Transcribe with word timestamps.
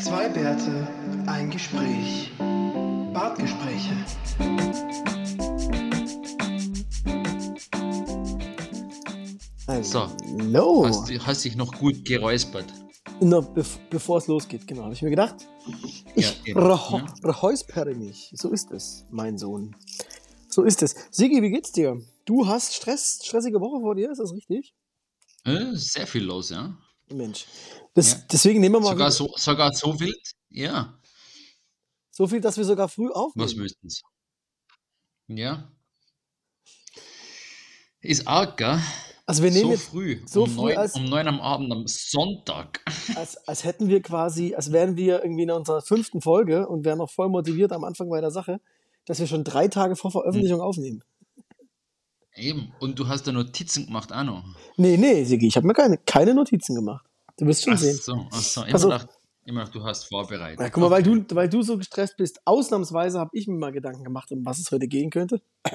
Zwei 0.00 0.28
Bärte, 0.28 0.86
ein 1.26 1.50
Gespräch. 1.50 2.30
Bartgespräche. 3.12 3.96
So, 9.82 10.08
No. 10.36 10.86
hast, 10.86 11.08
du- 11.08 11.18
hast 11.26 11.44
dich 11.44 11.54
noch 11.56 11.72
gut 11.78 12.04
geräuspert. 12.04 12.66
Na, 13.20 13.40
bev 13.40 13.78
bevor 13.90 14.18
es 14.18 14.26
losgeht, 14.26 14.66
genau. 14.66 14.84
Habe 14.84 14.94
ich 14.94 15.02
mir 15.02 15.10
gedacht, 15.10 15.36
ich 16.14 16.24
Ja, 16.24 16.30
eben, 16.44 16.60
reho- 16.60 17.02
ne? 17.02 17.12
mich. 17.94 18.30
So 18.34 18.50
ist 18.50 18.70
es, 18.70 19.04
mein 19.10 19.38
Sohn. 19.38 19.76
So 20.48 20.62
ist 20.62 20.82
es. 20.82 20.94
Sigi, 21.10 21.42
wie 21.42 21.50
geht's 21.50 21.72
dir? 21.72 22.00
Du 22.24 22.46
hast 22.46 22.74
Stress, 22.74 23.20
stressige 23.24 23.60
Woche 23.60 23.80
vor 23.80 23.94
dir, 23.94 24.10
ist 24.10 24.18
das 24.18 24.32
richtig? 24.32 24.74
Äh, 25.44 25.74
Sehr 25.74 26.06
viel 26.06 26.24
los, 26.24 26.50
ja. 26.50 26.76
Mensch. 27.12 27.46
Das, 27.94 28.12
Ja. 28.12 28.18
Deswegen 28.32 28.60
nehmen 28.60 28.76
wir 28.76 28.80
mal 28.80 28.90
Sogar 28.90 29.10
so, 29.10 29.32
sogar 29.36 29.72
so 29.74 29.98
wild? 30.00 30.20
Ja. 30.50 30.98
so 32.10 32.26
viel, 32.26 32.40
dass 32.40 32.56
wir 32.56 32.64
sogar 32.64 32.88
früh 32.88 33.10
aufnehmen. 33.10 33.46
Was 33.48 33.54
müssten 33.54 33.88
sie? 33.88 34.02
Ja. 35.28 35.70
Ist 38.00 38.26
arg, 38.26 38.56
gell? 38.56 38.78
Also 39.26 39.42
wir 39.42 39.50
nehmen 39.50 39.72
So 39.72 39.76
früh. 39.76 40.22
so 40.26 40.42
um, 40.44 40.50
früh 40.50 40.62
neun, 40.68 40.76
als- 40.78 40.94
um 40.94 41.04
neun 41.04 41.28
am 41.28 41.40
Abend 41.40 41.70
am 41.72 41.86
Sonntag. 41.86 42.80
als, 43.16 43.36
als 43.48 43.64
hätten 43.64 43.88
wir 43.88 44.00
quasi, 44.00 44.54
als 44.54 44.72
wären 44.72 44.96
wir 44.96 45.22
irgendwie 45.22 45.42
in 45.42 45.50
unserer 45.50 45.82
fünften 45.82 46.20
Folge 46.22 46.66
und 46.66 46.84
wären 46.84 46.98
noch 46.98 47.10
voll 47.10 47.28
motiviert 47.28 47.72
am 47.72 47.84
Anfang 47.84 48.08
bei 48.08 48.20
der 48.20 48.30
Sache, 48.30 48.58
dass 49.04 49.18
wir 49.18 49.26
schon 49.26 49.44
drei 49.44 49.68
Tage 49.68 49.96
vor 49.96 50.10
Hm. 50.10 50.20
Veröffentlichung 50.20 50.60
aufnehmen. 50.60 51.02
Eben. 52.38 52.72
Und 52.80 52.98
du 52.98 53.08
hast 53.08 53.26
da 53.26 53.32
Notizen 53.32 53.86
gemacht, 53.86 54.12
auch 54.12 54.22
noch. 54.24 54.44
Nee, 54.76 54.96
nee, 54.96 55.24
Sigi, 55.24 55.48
ich 55.48 55.56
habe 55.56 55.66
mir 55.66 55.74
keine, 55.74 55.98
keine 55.98 56.34
Notizen 56.34 56.74
gemacht. 56.74 57.04
Du 57.36 57.46
wirst 57.46 57.64
schon 57.64 57.74
Ach 57.74 57.78
sehen. 57.78 57.96
so, 57.96 58.26
ach 58.30 58.40
so. 58.40 58.62
Immer, 58.62 58.72
Also- 58.74 58.88
gedacht, 58.88 59.08
immer 59.44 59.60
gedacht, 59.60 59.74
du 59.76 59.84
hast 59.84 60.04
vorbereitet. 60.04 60.58
Na, 60.60 60.68
guck 60.70 60.82
mal, 60.82 60.90
weil 60.90 61.02
du, 61.02 61.24
weil 61.34 61.48
du 61.48 61.62
so 61.62 61.76
gestresst 61.78 62.16
bist, 62.16 62.40
ausnahmsweise 62.44 63.18
habe 63.18 63.30
ich 63.32 63.46
mir 63.48 63.56
mal 63.58 63.72
Gedanken 63.72 64.04
gemacht, 64.04 64.30
um 64.32 64.44
was 64.44 64.58
es 64.58 64.70
heute 64.70 64.86
gehen 64.88 65.10
könnte. 65.10 65.40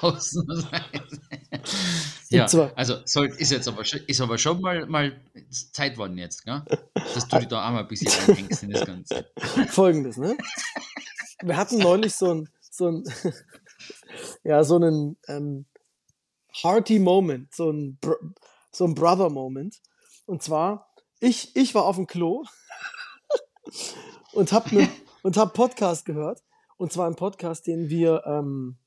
Ausnahmsweise. 0.00 1.20
ja, 2.30 2.46
zwar- 2.46 2.72
also 2.76 2.96
soll, 3.04 3.26
ist 3.38 3.50
jetzt 3.52 3.68
aber 3.68 3.84
schon, 3.84 4.00
ist 4.06 4.20
aber 4.20 4.38
schon 4.38 4.60
mal, 4.60 4.86
mal 4.86 5.20
Zeit 5.72 5.96
worden 5.96 6.18
jetzt, 6.18 6.44
gell? 6.44 6.62
dass 7.14 7.26
du 7.28 7.38
dich 7.38 7.48
da 7.48 7.66
auch 7.68 7.72
mal 7.72 7.80
ein 7.80 7.88
bisschen 7.88 8.12
reinhängst 8.12 8.62
in 8.62 8.70
das 8.70 8.86
Ganze. 8.86 9.26
Folgendes, 9.68 10.16
ne? 10.16 10.36
Wir 11.42 11.56
hatten 11.56 11.78
neulich 11.78 12.14
so 12.14 12.34
ein, 12.34 12.48
so 12.70 12.88
ein, 12.88 13.04
ja, 14.48 14.64
so 14.64 14.76
einen 14.76 15.18
ähm, 15.28 15.66
hearty 16.62 16.98
Moment, 16.98 17.54
so 17.54 17.70
ein, 17.70 17.98
Br 18.00 18.14
so 18.72 18.86
ein 18.86 18.94
Brother 18.94 19.28
Moment. 19.28 19.76
Und 20.24 20.42
zwar, 20.42 20.90
ich, 21.20 21.54
ich 21.54 21.74
war 21.74 21.84
auf 21.84 21.96
dem 21.96 22.06
Klo 22.06 22.44
und 24.32 24.50
hab, 24.52 24.72
ne, 24.72 24.88
und 25.22 25.36
hab 25.36 25.52
Podcast 25.52 26.06
gehört. 26.06 26.42
Und 26.78 26.94
zwar 26.94 27.06
ein 27.08 27.16
Podcast, 27.16 27.66
den 27.66 27.90
wir 27.90 28.22
ähm, 28.24 28.78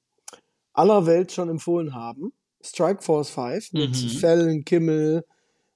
aller 0.74 1.06
Welt 1.06 1.32
schon 1.32 1.48
empfohlen 1.48 1.94
haben. 1.94 2.34
Strike 2.64 3.04
Force 3.04 3.30
5 3.30 3.74
mit 3.74 3.92
Mhm. 3.92 4.10
Fallon, 4.20 4.66
Kimmel, 4.66 5.26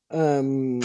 ähm, 0.10 0.80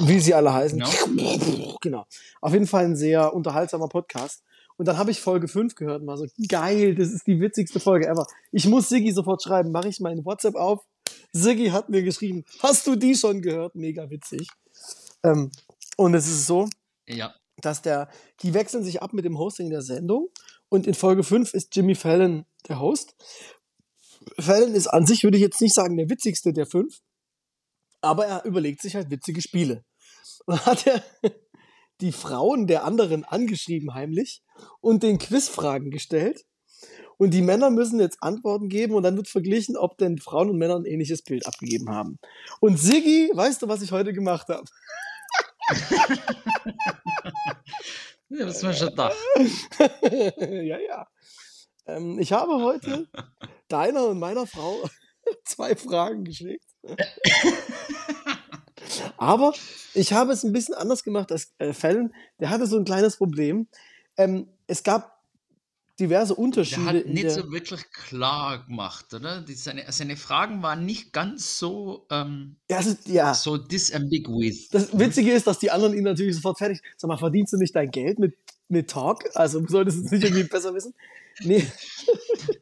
wie 0.00 0.20
sie 0.20 0.34
alle 0.34 0.52
heißen. 0.52 0.78
Genau. 0.78 1.76
Genau. 1.80 2.06
Auf 2.42 2.52
jeden 2.52 2.66
Fall 2.66 2.84
ein 2.84 2.96
sehr 2.96 3.32
unterhaltsamer 3.32 3.88
Podcast. 3.88 4.42
Und 4.76 4.86
dann 4.86 4.98
habe 4.98 5.10
ich 5.10 5.20
Folge 5.20 5.48
5 5.48 5.74
gehört 5.74 6.02
und 6.02 6.06
war 6.06 6.18
so, 6.18 6.26
geil, 6.48 6.94
das 6.94 7.10
ist 7.10 7.26
die 7.26 7.40
witzigste 7.40 7.80
Folge 7.80 8.06
ever. 8.06 8.26
Ich 8.52 8.66
muss 8.66 8.88
Siggi 8.88 9.12
sofort 9.12 9.42
schreiben, 9.42 9.72
mache 9.72 9.88
ich 9.88 10.00
mein 10.00 10.24
WhatsApp 10.24 10.54
auf. 10.54 10.84
Siggi 11.32 11.68
hat 11.68 11.88
mir 11.88 12.02
geschrieben, 12.02 12.44
hast 12.62 12.86
du 12.86 12.96
die 12.96 13.14
schon 13.14 13.40
gehört? 13.40 13.74
Mega 13.74 14.10
witzig. 14.10 14.48
Ähm, 15.22 15.50
und 15.96 16.14
es 16.14 16.26
ist 16.26 16.46
so, 16.46 16.68
Ja, 17.06 17.34
dass 17.62 17.82
der, 17.82 18.08
die 18.42 18.54
wechseln 18.54 18.84
sich 18.84 19.02
ab 19.02 19.12
mit 19.12 19.24
dem 19.24 19.38
Hosting 19.38 19.70
der 19.70 19.82
Sendung. 19.82 20.28
Und 20.68 20.86
in 20.86 20.94
Folge 20.94 21.22
5 21.22 21.54
ist 21.54 21.74
Jimmy 21.74 21.94
Fallon 21.94 22.44
der 22.68 22.80
Host. 22.80 23.14
Fallon 24.38 24.74
ist 24.74 24.88
an 24.88 25.06
sich, 25.06 25.24
würde 25.24 25.36
ich 25.36 25.42
jetzt 25.42 25.60
nicht 25.60 25.74
sagen, 25.74 25.96
der 25.96 26.10
witzigste 26.10 26.52
der 26.52 26.66
fünf. 26.66 27.00
Aber 28.00 28.26
er 28.26 28.44
überlegt 28.44 28.82
sich 28.82 28.94
halt 28.94 29.10
witzige 29.10 29.40
Spiele. 29.40 29.84
Und 30.46 30.64
hat 30.66 30.86
er 30.86 31.02
die 32.00 32.12
Frauen 32.12 32.66
der 32.66 32.84
anderen 32.84 33.24
angeschrieben 33.24 33.94
heimlich 33.94 34.42
und 34.80 35.02
den 35.02 35.18
Quizfragen 35.18 35.90
gestellt. 35.90 36.44
Und 37.18 37.30
die 37.30 37.40
Männer 37.42 37.70
müssen 37.70 37.98
jetzt 37.98 38.22
Antworten 38.22 38.68
geben 38.68 38.94
und 38.94 39.02
dann 39.02 39.16
wird 39.16 39.28
verglichen, 39.28 39.76
ob 39.76 39.96
denn 39.96 40.18
Frauen 40.18 40.50
und 40.50 40.58
Männer 40.58 40.76
ein 40.76 40.84
ähnliches 40.84 41.22
Bild 41.22 41.46
abgegeben 41.46 41.88
haben. 41.88 42.18
Und 42.60 42.78
Siggi, 42.78 43.30
weißt 43.32 43.62
du, 43.62 43.68
was 43.68 43.80
ich 43.80 43.92
heute 43.92 44.12
gemacht 44.12 44.48
habe? 44.48 44.64
ja 48.28 48.46
das 48.46 48.62
war 48.62 48.74
schon 48.74 48.94
da. 48.94 49.10
ja, 50.02 50.78
ja. 50.78 51.08
Ähm, 51.86 52.18
ich 52.18 52.32
habe 52.32 52.62
heute 52.62 53.08
deiner 53.68 54.08
und 54.08 54.18
meiner 54.18 54.46
Frau 54.46 54.82
zwei 55.44 55.74
Fragen 55.74 56.24
geschickt. 56.24 56.66
Aber 59.16 59.52
ich 59.94 60.12
habe 60.12 60.32
es 60.32 60.44
ein 60.44 60.52
bisschen 60.52 60.74
anders 60.74 61.02
gemacht 61.04 61.32
als 61.32 61.52
äh, 61.58 61.72
Fallon. 61.72 62.12
Der 62.40 62.50
hatte 62.50 62.66
so 62.66 62.76
ein 62.78 62.84
kleines 62.84 63.16
Problem. 63.16 63.66
Ähm, 64.16 64.48
es 64.66 64.82
gab 64.82 65.16
diverse 65.98 66.34
Der 66.34 66.38
Unterschiede. 66.38 66.84
hat 66.84 66.94
in 66.96 67.12
nicht 67.14 67.24
der, 67.24 67.30
so 67.30 67.50
wirklich 67.50 67.90
klar 67.90 68.66
gemacht, 68.66 69.12
oder? 69.14 69.40
Die, 69.40 69.54
seine, 69.54 69.84
seine 69.90 70.16
Fragen 70.16 70.62
waren 70.62 70.84
nicht 70.84 71.12
ganz 71.12 71.58
so, 71.58 72.06
ähm, 72.10 72.56
also, 72.70 72.94
ja. 73.06 73.32
so 73.32 73.56
disambiguous. 73.56 74.68
Das 74.70 74.98
Witzige 74.98 75.32
ist, 75.32 75.46
dass 75.46 75.58
die 75.58 75.70
anderen 75.70 75.94
ihn 75.94 76.04
natürlich 76.04 76.34
sofort 76.36 76.58
fertig. 76.58 76.82
Sag 76.98 77.08
mal, 77.08 77.16
verdienst 77.16 77.52
du 77.54 77.56
nicht 77.56 77.74
dein 77.74 77.90
Geld 77.90 78.18
mit, 78.18 78.36
mit 78.68 78.90
Talk? 78.90 79.24
Also 79.34 79.60
du 79.60 79.68
solltest 79.68 80.04
es 80.04 80.10
nicht 80.10 80.24
irgendwie 80.24 80.44
besser 80.44 80.74
wissen. 80.74 80.92
Nee, 81.40 81.66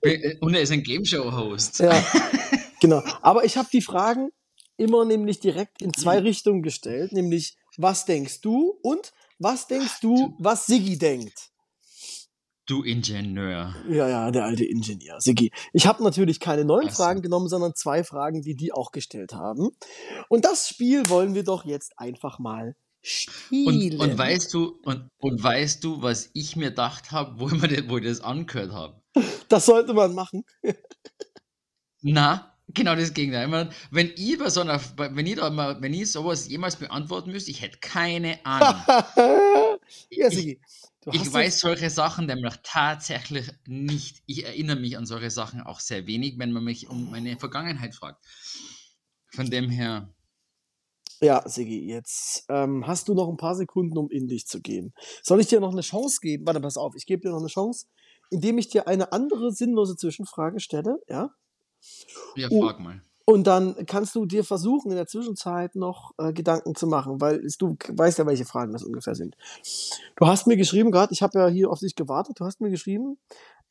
Be- 0.02 0.36
Und 0.40 0.54
er 0.54 0.62
ist 0.62 0.72
ein 0.72 0.82
Game 0.82 1.04
Show-Host. 1.04 1.80
Ja, 1.80 2.04
genau. 2.80 3.02
Aber 3.22 3.44
ich 3.44 3.56
habe 3.56 3.68
die 3.72 3.82
Fragen 3.82 4.30
immer 4.76 5.04
nämlich 5.04 5.40
direkt 5.40 5.82
in 5.82 5.92
zwei 5.92 6.18
Richtungen 6.18 6.62
gestellt, 6.62 7.12
nämlich 7.12 7.56
was 7.76 8.04
denkst 8.04 8.40
du 8.40 8.78
und 8.82 9.12
was 9.38 9.66
denkst 9.66 10.00
du, 10.00 10.36
was 10.38 10.66
Siggi 10.66 10.96
denkt? 10.98 11.50
Du 12.66 12.82
Ingenieur. 12.82 13.74
Ja, 13.90 14.08
ja, 14.08 14.30
der 14.30 14.44
alte 14.44 14.64
Ingenieur, 14.64 15.20
Siggi. 15.20 15.52
Ich 15.74 15.86
habe 15.86 16.02
natürlich 16.02 16.40
keine 16.40 16.64
neuen 16.64 16.88
Ach 16.88 16.94
so. 16.94 17.02
Fragen 17.02 17.20
genommen, 17.20 17.48
sondern 17.48 17.74
zwei 17.74 18.04
Fragen, 18.04 18.40
die 18.40 18.54
die 18.54 18.72
auch 18.72 18.90
gestellt 18.90 19.34
haben. 19.34 19.70
Und 20.30 20.46
das 20.46 20.68
Spiel 20.68 21.08
wollen 21.10 21.34
wir 21.34 21.44
doch 21.44 21.66
jetzt 21.66 21.92
einfach 21.98 22.38
mal 22.38 22.74
spielen. 23.02 24.00
Und, 24.00 24.10
und 24.10 24.18
weißt 24.18 24.54
du, 24.54 24.78
und, 24.82 25.10
und 25.18 25.42
weißt 25.42 25.84
du, 25.84 26.00
was 26.00 26.30
ich 26.32 26.56
mir 26.56 26.70
gedacht 26.70 27.12
habe, 27.12 27.38
wo, 27.38 27.50
wo 27.50 27.98
ich 27.98 28.04
das 28.04 28.22
angehört 28.22 28.72
habe? 28.72 29.02
das 29.48 29.66
sollte 29.66 29.92
man 29.92 30.14
machen. 30.14 30.44
Na, 32.00 32.53
genau 32.68 32.94
das 32.94 33.12
Gegenteil. 33.12 33.44
Ich 33.44 33.50
meine, 33.50 33.70
Wenn 33.90 34.12
ich 34.16 34.38
bei 34.38 34.48
so 34.50 34.60
einer, 34.60 34.80
wenn 34.96 35.26
ich 35.26 35.36
da 35.36 35.50
mal, 35.50 35.80
wenn 35.82 35.92
ich 35.94 36.10
sowas 36.10 36.48
jemals 36.48 36.76
beantworten 36.76 37.30
müsste, 37.30 37.50
ich 37.50 37.60
hätte 37.62 37.78
keine 37.78 38.44
Ahnung. 38.46 38.80
ja, 40.10 40.28
Ich- 40.28 40.58
Ich 41.12 41.30
weiß 41.32 41.60
solche 41.60 41.90
Sachen 41.90 42.26
nämlich 42.26 42.54
tatsächlich 42.62 43.50
nicht. 43.66 44.22
Ich 44.26 44.46
erinnere 44.46 44.76
mich 44.80 44.96
an 44.96 45.04
solche 45.04 45.30
Sachen 45.30 45.60
auch 45.60 45.80
sehr 45.80 46.06
wenig, 46.06 46.38
wenn 46.38 46.50
man 46.52 46.64
mich 46.64 46.88
um 46.88 47.10
meine 47.10 47.36
Vergangenheit 47.38 47.94
fragt. 47.94 48.24
Von 49.34 49.50
dem 49.50 49.68
her, 49.68 50.08
Ja, 51.20 51.46
Siggi, 51.48 51.86
jetzt 51.86 52.44
ähm, 52.48 52.86
hast 52.86 53.08
du 53.08 53.14
noch 53.14 53.28
ein 53.28 53.36
paar 53.36 53.54
Sekunden, 53.54 53.96
um 53.98 54.10
in 54.10 54.28
dich 54.28 54.46
zu 54.46 54.60
gehen. 54.60 54.94
Soll 55.22 55.40
ich 55.40 55.46
dir 55.48 55.60
noch 55.60 55.72
eine 55.72 55.80
Chance 55.82 56.18
geben? 56.22 56.46
Warte, 56.46 56.60
pass 56.60 56.76
auf, 56.76 56.94
ich 56.96 57.04
gebe 57.06 57.20
dir 57.22 57.30
noch 57.30 57.38
eine 57.40 57.48
Chance, 57.48 57.86
indem 58.30 58.56
ich 58.58 58.68
dir 58.68 58.86
eine 58.88 59.12
andere 59.12 59.52
sinnlose 59.52 59.96
Zwischenfrage 59.96 60.60
stelle, 60.60 61.00
ja? 61.08 61.30
Ja, 62.36 62.48
frag 62.48 62.80
mal. 62.80 63.00
Und 63.26 63.46
dann 63.46 63.86
kannst 63.86 64.14
du 64.14 64.26
dir 64.26 64.44
versuchen, 64.44 64.90
in 64.90 64.96
der 64.96 65.06
Zwischenzeit 65.06 65.76
noch 65.76 66.12
äh, 66.18 66.32
Gedanken 66.34 66.74
zu 66.74 66.86
machen, 66.86 67.22
weil 67.22 67.36
es, 67.36 67.56
du 67.56 67.76
weißt 67.88 68.18
ja, 68.18 68.26
welche 68.26 68.44
Fragen 68.44 68.72
das 68.72 68.82
ungefähr 68.82 69.14
sind. 69.14 69.34
Du 70.16 70.26
hast 70.26 70.46
mir 70.46 70.58
geschrieben, 70.58 70.90
gerade, 70.90 71.12
ich 71.12 71.22
habe 71.22 71.38
ja 71.38 71.46
hier 71.48 71.70
auf 71.70 71.80
dich 71.80 71.94
gewartet, 71.94 72.38
du 72.38 72.44
hast 72.44 72.60
mir 72.60 72.70
geschrieben, 72.70 73.16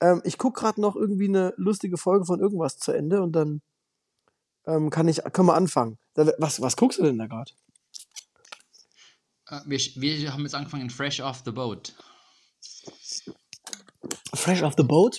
ähm, 0.01 0.21
ich 0.25 0.39
gucke 0.39 0.60
gerade 0.60 0.81
noch 0.81 0.95
irgendwie 0.95 1.27
eine 1.27 1.54
lustige 1.57 1.98
Folge 1.98 2.25
von 2.25 2.39
irgendwas 2.39 2.80
zu 2.80 2.92
Ende 2.92 3.21
und 3.21 3.33
dann 3.33 3.62
ähm, 4.65 4.89
kann 4.89 5.07
ich, 5.07 5.21
können 5.33 5.48
wir 5.48 5.56
anfangen. 5.56 6.00
Was, 6.15 6.60
was 6.60 6.75
guckst 6.75 6.98
du 6.98 7.04
denn 7.04 7.19
da 7.19 7.27
gerade? 7.27 7.51
Äh, 9.50 9.60
Wir, 9.65 9.80
wir 9.95 10.33
haben 10.33 10.44
jetzt 10.44 10.56
angefangen, 10.56 10.89
Fresh 10.89 11.21
Off 11.21 11.44
the 11.45 11.51
Boat. 11.51 11.94
Fresh 14.33 14.63
off 14.63 14.74
the 14.77 14.83
boat? 14.83 15.18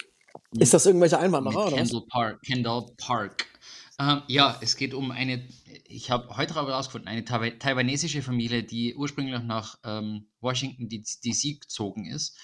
Ist 0.58 0.75
das 0.75 0.86
irgendwelche 0.86 1.19
Einwanderer 1.19 1.64
Mit 1.66 1.72
oder 1.75 1.82
was? 1.82 1.90
Kendall 1.90 2.06
Park. 2.08 2.42
Kendall 2.42 2.86
Park. 2.96 3.46
Ähm, 4.00 4.22
ja, 4.28 4.58
es 4.60 4.76
geht 4.76 4.92
um 4.94 5.10
eine, 5.12 5.46
ich 5.86 6.10
habe 6.10 6.36
heute 6.36 6.54
herausgefunden, 6.54 7.08
eine 7.08 7.22
Taiwa- 7.22 7.58
taiwanesische 7.58 8.22
Familie, 8.22 8.64
die 8.64 8.94
ursprünglich 8.94 9.40
nach 9.42 9.78
ähm, 9.84 10.26
Washington 10.40 10.88
DC 10.88 11.60
gezogen 11.60 12.06
ist. 12.06 12.36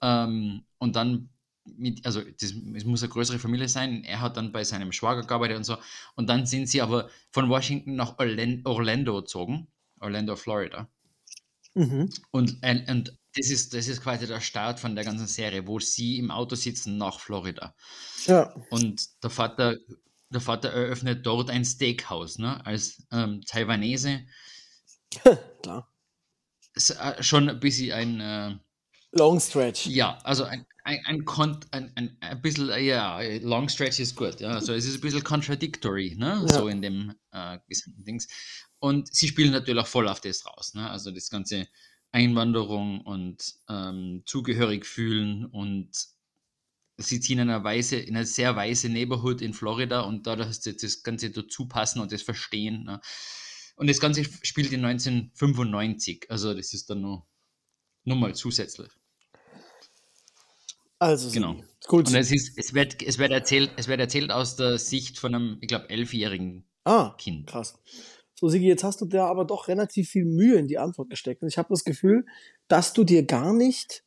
Ähm, 0.00 0.64
und 0.78 0.94
dann 0.96 1.30
mit, 1.64 2.04
also 2.06 2.20
das, 2.22 2.52
es 2.74 2.84
muss 2.84 3.02
eine 3.02 3.10
größere 3.12 3.38
Familie 3.38 3.68
sein. 3.68 4.04
Er 4.04 4.20
hat 4.20 4.36
dann 4.36 4.52
bei 4.52 4.62
seinem 4.64 4.92
Schwager 4.92 5.22
gearbeitet 5.22 5.56
und 5.56 5.64
so. 5.64 5.76
Und 6.14 6.28
dann 6.28 6.46
sind 6.46 6.68
sie 6.68 6.82
aber 6.82 7.08
von 7.30 7.48
Washington 7.48 7.96
nach 7.96 8.18
Orlan- 8.18 8.62
Orlando 8.64 9.20
gezogen. 9.20 9.68
Orlando, 10.00 10.36
Florida. 10.36 10.88
Mhm. 11.74 12.10
Und, 12.30 12.58
äh, 12.62 12.84
und 12.90 13.16
das, 13.34 13.50
ist, 13.50 13.74
das 13.74 13.88
ist 13.88 14.02
quasi 14.02 14.26
der 14.26 14.40
Start 14.40 14.80
von 14.80 14.94
der 14.94 15.04
ganzen 15.04 15.26
Serie, 15.26 15.66
wo 15.66 15.80
sie 15.80 16.18
im 16.18 16.30
Auto 16.30 16.54
sitzen 16.54 16.96
nach 16.98 17.20
Florida. 17.20 17.74
Ja. 18.26 18.54
Und 18.70 19.22
der 19.22 19.30
Vater, 19.30 19.76
der 20.30 20.40
Vater 20.40 20.70
eröffnet 20.70 21.26
dort 21.26 21.50
ein 21.50 21.64
Steakhouse, 21.64 22.38
ne? 22.38 22.64
Als 22.64 23.06
ähm, 23.12 23.42
Taiwanese. 23.46 24.22
Klar. 25.62 25.90
Äh, 26.74 27.22
schon 27.22 27.48
ein 27.48 27.60
bisschen 27.60 27.92
ein, 27.92 28.20
äh, 28.20 28.58
Long 29.12 29.40
Stretch. 29.40 29.86
ja, 29.86 30.18
also 30.24 30.44
ein, 30.44 30.66
ein, 30.84 31.00
ein, 31.06 31.24
ein, 31.70 31.92
ein, 31.94 32.16
ein 32.20 32.42
bisschen, 32.42 32.68
äh, 32.68 32.80
ja, 32.82 33.20
Long 33.40 33.68
Stretch 33.68 34.00
ist 34.00 34.14
gut, 34.14 34.40
ja. 34.40 34.50
Also 34.50 34.74
es 34.74 34.84
ist 34.84 34.96
ein 34.96 35.00
bisschen 35.00 35.24
contradictory, 35.24 36.14
ne? 36.16 36.44
Ja. 36.46 36.54
So 36.54 36.68
in 36.68 36.82
dem 36.82 37.14
äh, 37.32 37.58
gesamten 37.66 38.04
Dings. 38.04 38.28
Und 38.78 39.12
sie 39.14 39.28
spielen 39.28 39.52
natürlich 39.52 39.80
auch 39.80 39.86
voll 39.86 40.08
auf 40.08 40.20
das 40.20 40.44
raus, 40.44 40.74
ne? 40.74 40.88
Also 40.88 41.10
das 41.10 41.30
ganze 41.30 41.66
Einwanderung 42.12 43.00
und 43.00 43.54
ähm, 43.68 44.22
zugehörig 44.26 44.84
fühlen 44.86 45.46
und 45.46 45.90
sie 46.98 47.18
ziehen 47.18 47.38
in 47.38 47.48
einer 47.50 47.64
weiße, 47.64 47.96
in 47.96 48.14
eine 48.14 48.26
sehr 48.26 48.54
weiße 48.54 48.88
Neighborhood 48.90 49.40
in 49.40 49.54
Florida 49.54 50.02
und 50.02 50.26
da 50.26 50.36
das, 50.36 50.60
das 50.60 51.02
Ganze 51.02 51.30
dazu 51.30 51.66
passen 51.66 52.00
und 52.00 52.12
das 52.12 52.22
verstehen. 52.22 52.84
Ne? 52.84 53.00
Und 53.76 53.88
das 53.88 54.00
Ganze 54.00 54.24
spielt 54.24 54.70
in 54.72 54.84
1995, 54.84 56.26
also 56.30 56.54
das 56.54 56.74
ist 56.74 56.90
dann 56.90 57.00
nur, 57.00 57.26
nur 58.04 58.16
mal 58.16 58.34
zusätzlich. 58.34 58.90
Also, 61.04 61.30
Genau. 61.30 61.56
Gut. 61.86 62.08
Und 62.08 62.14
es, 62.14 62.32
ist, 62.32 62.56
es, 62.56 62.72
wird, 62.72 63.02
es, 63.02 63.18
wird 63.18 63.30
erzählt, 63.30 63.70
es 63.76 63.88
wird 63.88 64.00
erzählt 64.00 64.30
aus 64.30 64.56
der 64.56 64.78
Sicht 64.78 65.18
von 65.18 65.34
einem, 65.34 65.58
ich 65.60 65.68
glaube, 65.68 65.90
elfjährigen 65.90 66.64
ah, 66.84 67.14
Kind. 67.18 67.46
krass. 67.46 67.78
So, 68.34 68.48
Sigi, 68.48 68.66
jetzt 68.66 68.84
hast 68.84 69.02
du 69.02 69.04
da 69.04 69.26
aber 69.26 69.44
doch 69.44 69.68
relativ 69.68 70.08
viel 70.08 70.24
Mühe 70.24 70.56
in 70.56 70.66
die 70.66 70.78
Antwort 70.78 71.10
gesteckt. 71.10 71.42
Und 71.42 71.48
ich 71.48 71.58
habe 71.58 71.68
das 71.68 71.84
Gefühl, 71.84 72.24
dass 72.68 72.94
du 72.94 73.04
dir 73.04 73.22
gar 73.22 73.52
nicht 73.52 74.02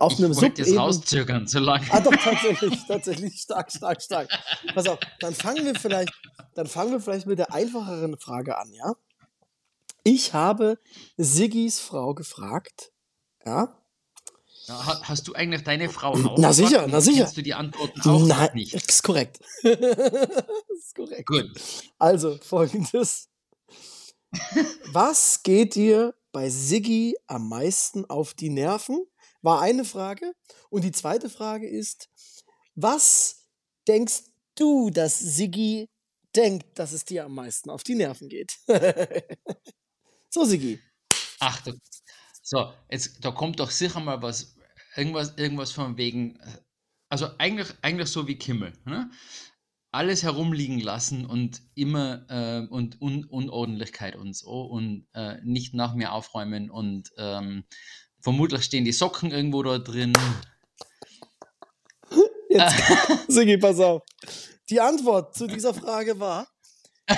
auf 0.00 0.12
Ich 0.12 0.18
einem 0.18 0.30
das 0.30 0.38
Subebene- 0.38 0.76
rauszögern, 0.76 1.46
so 1.46 1.60
lange. 1.60 1.86
Ah, 1.90 2.00
doch, 2.00 2.16
tatsächlich, 2.16 2.74
tatsächlich 2.88 3.40
stark, 3.40 3.70
stark, 3.70 4.02
stark. 4.02 4.28
Pass 4.74 4.88
auf, 4.88 4.98
dann 5.20 5.34
fangen 5.34 5.64
wir 5.64 5.76
vielleicht, 5.76 6.12
dann 6.54 6.66
fangen 6.66 6.90
wir 6.90 7.00
vielleicht 7.00 7.26
mit 7.26 7.38
der 7.38 7.54
einfacheren 7.54 8.18
Frage 8.18 8.58
an, 8.58 8.72
ja? 8.72 8.96
Ich 10.02 10.34
habe 10.34 10.80
Siggis 11.16 11.78
Frau 11.78 12.12
gefragt, 12.14 12.90
ja? 13.46 13.79
Ha- 14.78 15.00
Hast 15.04 15.26
du 15.28 15.34
eigentlich 15.34 15.62
deine 15.64 15.88
Frau 15.88 16.12
auch? 16.12 16.38
Na 16.38 16.52
sicher, 16.52 16.86
na 16.88 17.00
sicher. 17.00 17.24
Kennst 17.24 17.36
du 17.36 17.42
die 17.42 17.54
Antworten 17.54 18.00
auch 18.08 18.24
Nein, 18.26 18.50
nicht? 18.54 18.74
ist 18.74 19.02
korrekt. 19.02 19.38
ist 19.62 20.94
korrekt. 20.94 21.26
Gut. 21.26 21.50
Also, 21.98 22.38
folgendes. 22.42 23.28
Was 24.92 25.42
geht 25.42 25.74
dir 25.74 26.14
bei 26.32 26.48
Siggi 26.50 27.16
am 27.26 27.48
meisten 27.48 28.04
auf 28.08 28.34
die 28.34 28.50
Nerven? 28.50 29.04
War 29.42 29.60
eine 29.60 29.84
Frage. 29.84 30.32
Und 30.68 30.84
die 30.84 30.92
zweite 30.92 31.28
Frage 31.30 31.68
ist, 31.68 32.08
was 32.74 33.46
denkst 33.88 34.22
du, 34.54 34.90
dass 34.90 35.18
Siggi 35.18 35.88
denkt, 36.36 36.78
dass 36.78 36.92
es 36.92 37.04
dir 37.04 37.24
am 37.24 37.34
meisten 37.34 37.70
auf 37.70 37.82
die 37.82 37.94
Nerven 37.96 38.28
geht? 38.28 38.58
so, 40.28 40.44
Siggi. 40.44 40.78
Ach, 41.40 41.60
du, 41.62 41.72
so, 42.42 42.72
jetzt, 42.90 43.24
da 43.24 43.30
kommt 43.32 43.58
doch 43.58 43.70
sicher 43.70 43.98
mal 44.00 44.20
was, 44.22 44.54
irgendwas, 45.00 45.32
irgendwas 45.36 45.72
von 45.72 45.96
wegen, 45.96 46.36
äh, 46.36 46.58
also 47.08 47.28
eigentlich, 47.38 47.68
eigentlich 47.82 48.08
so 48.08 48.28
wie 48.28 48.36
Kimmel, 48.36 48.72
ne? 48.84 49.10
Alles 49.92 50.22
herumliegen 50.22 50.78
lassen 50.78 51.26
und 51.26 51.62
immer 51.74 52.24
äh, 52.28 52.64
und 52.68 53.00
Un 53.00 53.24
Unordentlichkeit 53.24 54.14
und 54.14 54.36
so 54.36 54.62
und 54.62 55.08
äh, 55.14 55.38
nicht 55.42 55.74
nach 55.74 55.94
mir 55.94 56.12
aufräumen 56.12 56.70
und 56.70 57.10
ähm, 57.16 57.64
vermutlich 58.20 58.62
stehen 58.62 58.84
die 58.84 58.92
Socken 58.92 59.32
irgendwo 59.32 59.64
da 59.64 59.78
drin. 59.78 60.12
Jetzt, 62.50 62.76
Siggi, 63.28 63.58
pass 63.58 63.80
auf. 63.80 64.02
Die 64.68 64.80
Antwort 64.80 65.34
zu 65.34 65.48
dieser 65.48 65.74
Frage 65.74 66.20
war, 66.20 66.46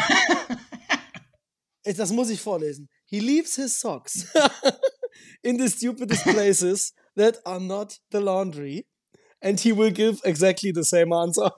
das 1.84 2.11
muss 2.11 2.31
ich 2.31 2.40
vorlesen. 2.40 2.88
He 3.05 3.20
leaves 3.20 3.56
his 3.56 3.79
socks 3.79 4.26
in 5.43 5.58
the 5.58 5.69
stupidest 5.69 6.25
places 6.25 6.94
that 7.17 7.38
are 7.44 7.61
not 7.61 7.99
the 8.11 8.20
laundry, 8.20 8.87
and 9.41 9.61
he 9.61 9.73
will 9.73 9.91
give 9.91 10.20
exactly 10.25 10.73
the 10.73 10.85
same 10.85 11.12
answer. 11.12 11.50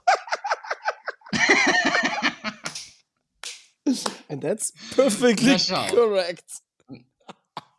and 4.28 4.40
that's 4.40 4.72
perfectly 4.94 5.56
correct. 5.90 6.60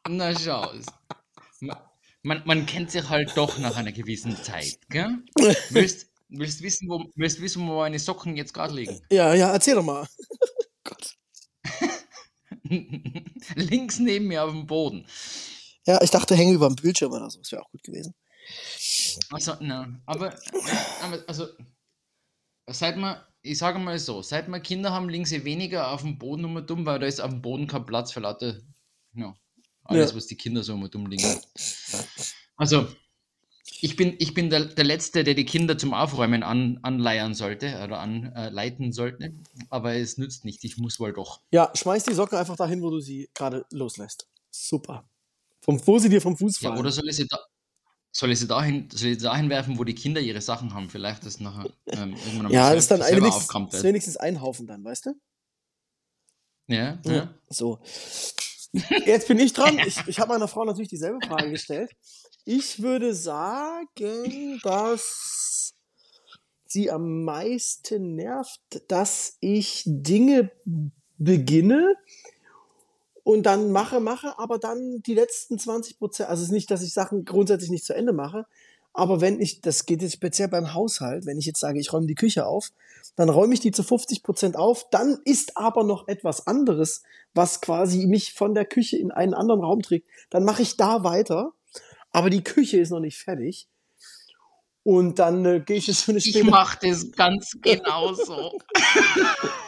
Na 0.08 0.34
schau. 0.34 0.72
Man, 2.24 2.42
man 2.46 2.66
kennt 2.66 2.92
sich 2.92 3.08
halt 3.10 3.32
doch 3.36 3.60
nach 3.60 3.76
einer 3.78 3.92
gewissen 3.92 4.36
Zeit, 4.38 4.80
gell? 4.90 5.20
Willst, 5.70 6.08
willst, 6.30 6.62
wissen, 6.64 6.90
wo, 6.90 7.06
willst 7.16 7.40
wissen, 7.40 7.68
wo 7.68 7.78
meine 7.78 8.00
Socken 8.00 8.36
jetzt 8.36 8.54
gerade 8.54 8.74
liegen? 8.74 9.00
Ja, 9.12 9.36
ja, 9.36 9.52
erzähl 9.52 9.76
doch 9.76 9.84
mal. 9.84 10.08
Links 13.56 14.00
neben 14.00 14.28
mir 14.28 14.44
auf 14.44 14.52
dem 14.52 14.66
Boden. 14.66 15.06
Ja, 15.88 16.02
ich 16.02 16.10
dachte, 16.12 16.36
hänge 16.36 16.54
über 16.54 16.68
dem 16.68 16.76
Bildschirm 16.76 17.12
oder 17.12 17.30
so. 17.30 17.40
Das 17.40 17.52
wäre 17.52 17.62
auch 17.62 17.70
gut 17.72 17.84
gewesen. 17.84 18.14
Also, 19.32 19.54
na, 19.60 20.00
aber, 20.06 20.36
aber 21.02 21.24
also, 21.28 21.48
seit 22.68 22.98
man, 22.98 23.18
ich 23.42 23.58
sage 23.58 23.80
mal 23.80 23.98
so, 24.00 24.22
seit 24.22 24.48
wir 24.48 24.60
Kinder 24.60 24.92
haben, 24.92 25.10
liegen 25.10 25.26
sie 25.26 25.46
weniger 25.46 25.92
auf 25.92 26.02
dem 26.02 26.18
Boden 26.18 26.46
um 26.46 26.56
und 26.56 26.70
dumm, 26.70 26.86
weil 26.86 27.00
da 27.00 27.06
ist 27.06 27.22
auf 27.22 27.30
dem 27.32 27.42
Boden 27.42 27.68
kein 27.68 27.86
Platz 27.86 28.12
für 28.12 28.20
lauter, 28.20 28.58
ja, 29.14 29.36
alles, 29.84 30.12
Ja. 30.12 30.18
was 30.18 30.28
die 30.28 30.36
Kinder 30.36 30.64
so 30.64 30.74
um 30.74 30.84
und 30.84 30.94
dumm 30.94 31.08
liegen. 31.08 31.24
Also, 32.58 32.88
ich 33.82 33.96
bin, 33.96 34.16
ich 34.20 34.34
bin 34.34 34.50
der, 34.50 34.66
der 34.66 34.86
Letzte, 34.86 35.24
der 35.24 35.34
die 35.34 35.46
Kinder 35.46 35.78
zum 35.78 35.94
Aufräumen 35.94 36.44
an, 36.44 36.80
anleiern 36.82 37.34
sollte 37.34 37.80
oder 37.84 38.00
anleiten 38.00 38.92
sollte, 38.92 39.34
aber 39.70 39.96
es 39.96 40.18
nützt 40.18 40.46
nicht, 40.46 40.64
ich 40.64 40.78
muss 40.78 41.00
wohl 41.00 41.14
doch. 41.14 41.42
Ja, 41.52 41.72
schmeiß 41.74 42.04
die 42.04 42.14
Socken 42.14 42.38
einfach 42.38 42.56
dahin, 42.56 42.82
wo 42.82 42.90
du 42.90 43.00
sie 43.00 43.30
gerade 43.34 43.66
loslässt. 43.72 44.28
Super. 44.52 45.08
Vom, 45.66 45.82
wo 45.86 45.98
sie 45.98 46.10
dir 46.10 46.22
vom 46.22 46.38
Fuß 46.38 46.62
Ja, 46.62 46.70
fallen. 46.70 46.80
oder 46.80 46.92
soll 46.92 47.10
ich 47.10 47.16
sie 47.16 47.28
da, 47.28 47.40
soll 48.12 48.32
ich 48.32 48.40
sie 48.40 48.48
dahin, 48.48 48.88
soll 48.92 49.10
ich 49.10 49.20
sie 49.20 49.26
dahin 49.26 49.50
werfen, 49.50 49.80
wo 49.80 49.84
die 49.84 49.96
Kinder 49.96 50.22
ihre 50.22 50.40
Sachen 50.40 50.74
haben? 50.74 50.90
Vielleicht 50.90 51.26
ist 51.26 51.42
nachher 51.42 51.70
ähm, 51.88 52.14
irgendwann 52.14 52.46
einmal 52.46 52.52
ja, 52.52 52.74
das 52.74 52.84
ist 52.84 52.92
dann 52.92 53.02
wenigstens, 53.02 53.74
ist 53.74 53.84
wenigstens 53.84 54.18
ein 54.18 54.42
Haufen 54.42 54.68
dann, 54.68 54.84
weißt 54.84 55.08
du? 55.08 55.14
Ja, 56.68 57.00
ja. 57.06 57.34
So. 57.50 57.80
Jetzt 59.06 59.28
bin 59.28 59.40
ich 59.40 59.54
dran. 59.54 59.80
Ich, 59.86 60.08
ich 60.08 60.20
habe 60.20 60.34
meiner 60.34 60.48
Frau 60.48 60.66
natürlich 60.66 60.90
dieselbe 60.90 61.22
Frage 61.22 61.50
gestellt. 61.50 61.92
Ich 62.46 62.82
würde 62.82 63.14
sagen, 63.16 64.60
dass 64.64 65.74
sie 66.68 66.92
am 66.92 67.24
meisten 67.24 68.16
nervt, 68.16 68.60
dass 68.88 69.38
ich 69.40 69.84
Dinge 69.86 70.52
beginne 71.18 71.96
und 73.26 73.48
dann 73.48 73.72
mache, 73.72 74.00
mache, 74.00 74.38
aber 74.38 74.60
dann 74.60 75.02
die 75.02 75.16
letzten 75.16 75.58
20 75.58 75.98
Prozent, 75.98 76.30
also 76.30 76.44
es 76.44 76.50
ist 76.50 76.54
nicht, 76.54 76.70
dass 76.70 76.84
ich 76.84 76.94
Sachen 76.94 77.26
grundsätzlich 77.26 77.72
nicht 77.72 77.84
zu 77.84 77.96
Ende 77.96 78.14
mache, 78.14 78.46
aber 78.94 79.20
wenn 79.20 79.42
ich, 79.42 79.62
das 79.62 79.88
geht 79.88 80.04
jetzt 80.04 80.14
speziell 80.14 80.48
beim 80.48 80.76
Haushalt, 80.76 81.26
wenn 81.26 81.40
ich 81.40 81.48
jetzt 81.48 81.60
sage, 81.60 81.80
ich 81.80 81.92
räume 81.92 82.06
die 82.06 82.14
Küche 82.14 82.46
auf, 82.46 82.70
dann 83.16 83.30
räume 83.30 83.56
ich 83.56 83.60
die 83.62 83.72
zu 83.72 83.82
50 83.82 84.22
Prozent 84.22 84.56
auf, 84.56 84.88
dann 84.92 85.18
ist 85.26 85.58
aber 85.58 85.84
noch 85.84 86.08
etwas 86.08 86.46
anderes, 86.46 87.02
was 87.34 87.62
quasi 87.62 88.06
mich 88.06 88.32
von 88.34 88.54
der 88.54 88.66
Küche 88.66 88.98
in 88.98 89.10
einen 89.12 89.34
anderen 89.34 89.62
Raum 89.62 89.82
trägt, 89.82 90.08
dann 90.30 90.46
mache 90.46 90.62
ich 90.62 90.78
da 90.78 91.04
weiter, 91.04 91.52
aber 92.12 92.30
die 92.30 92.44
Küche 92.44 92.78
ist 92.78 92.92
noch 92.92 93.00
nicht 93.00 93.18
fertig. 93.18 93.68
Und 94.84 95.18
dann 95.18 95.44
äh, 95.46 95.62
gehe 95.66 95.78
ich 95.78 95.88
jetzt 95.88 96.02
für 96.02 96.12
eine 96.12 96.20
Ich 96.20 96.30
später. 96.30 96.52
mache 96.52 96.78
das 96.88 97.12
ganz 97.12 97.58
genauso. 97.64 98.60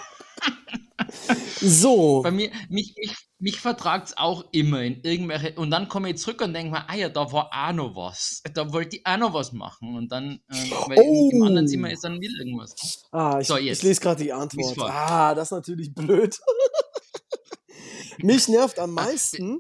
So. 1.62 2.22
Bei 2.22 2.32
mir, 2.32 2.52
mich, 2.70 2.96
mich, 2.98 3.16
mich 3.40 3.60
vertragt 3.60 4.10
es 4.10 4.18
auch 4.18 4.46
immer 4.52 4.82
in 4.84 5.02
irgendwelche. 5.04 5.54
Und 5.56 5.72
dann 5.72 5.88
komme 5.90 6.10
ich 6.10 6.18
zurück 6.18 6.42
und 6.42 6.54
denke 6.54 6.72
mir, 6.72 6.90
ah 6.90 6.96
ja, 6.96 7.10
da 7.10 7.32
war 7.32 7.50
auch 7.52 7.74
noch 7.74 7.96
was. 7.96 8.42
Da 8.54 8.72
wollte 8.74 8.98
ich 8.98 9.06
auch 9.06 9.18
noch 9.18 9.34
was 9.34 9.52
machen. 9.52 9.96
Und 9.96 10.12
dann, 10.12 10.40
ähm, 10.52 10.72
weil 10.88 10.98
im, 11.00 11.30
im 11.32 11.44
anderen 11.44 11.66
Oh. 11.66 11.70
Zimmer 11.70 11.92
ist 11.92 12.04
dann 12.04 12.20
wieder 12.20 12.34
irgendwas. 12.40 12.76
Ah, 13.12 13.40
ich, 13.40 13.48
So, 13.48 13.58
ich 13.58 13.82
lese 13.82 14.02
gerade 14.02 14.24
die 14.24 14.34
Antwort. 14.34 14.78
Ah, 14.80 15.34
das 15.36 15.48
ist 15.48 15.52
natürlich 15.52 15.94
blöd. 15.94 16.38
Mich 18.20 18.48
nervt 18.48 18.80
am 18.80 18.94
meisten, 18.94 19.60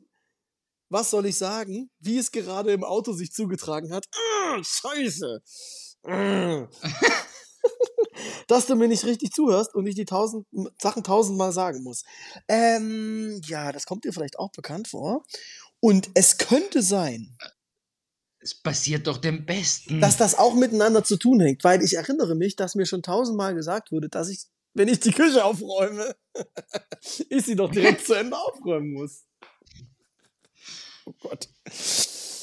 was 0.89 1.12
soll 1.12 1.27
ich 1.27 1.38
sagen, 1.38 1.89
wie 2.00 2.17
es 2.17 2.31
gerade 2.31 2.72
im 2.72 2.84
Auto 2.84 3.13
sich 3.13 3.31
zugetragen 3.31 3.91
hat. 3.93 4.05
Ah, 4.13 4.62
scheiße. 4.63 5.41
Ah. 6.03 6.67
Dass 8.47 8.65
du 8.65 8.75
mir 8.75 8.88
nicht 8.88 9.05
richtig 9.05 9.31
zuhörst 9.31 9.75
und 9.75 9.86
ich 9.88 9.95
die 9.95 10.05
tausend 10.05 10.47
Sachen 10.81 11.03
tausendmal 11.03 11.51
sagen 11.51 11.83
muss. 11.83 12.03
Ähm, 12.47 13.41
ja, 13.45 13.71
das 13.71 13.86
kommt 13.86 14.05
dir 14.05 14.13
vielleicht 14.13 14.39
auch 14.39 14.51
bekannt 14.51 14.88
vor. 14.88 15.24
Und 15.79 16.09
es 16.15 16.38
könnte 16.38 16.81
sein, 16.81 17.38
Es 18.39 18.55
passiert 18.55 19.05
doch 19.07 19.17
dem 19.17 19.45
Besten. 19.45 20.01
dass 20.01 20.17
das 20.17 20.36
auch 20.36 20.55
miteinander 20.55 21.03
zu 21.03 21.17
tun 21.17 21.39
hängt, 21.39 21.63
weil 21.63 21.83
ich 21.83 21.95
erinnere 21.95 22.36
mich, 22.36 22.55
dass 22.55 22.75
mir 22.75 22.86
schon 22.86 23.03
tausendmal 23.03 23.53
gesagt 23.53 23.91
wurde, 23.91 24.09
dass 24.09 24.29
ich, 24.29 24.45
wenn 24.74 24.88
ich 24.88 25.00
die 25.00 25.12
Küche 25.12 25.43
aufräume, 25.43 26.15
ich 27.29 27.45
sie 27.45 27.55
doch 27.55 27.71
direkt 27.71 28.03
zu 28.05 28.13
Ende 28.13 28.38
aufräumen 28.38 28.93
muss. 28.93 29.24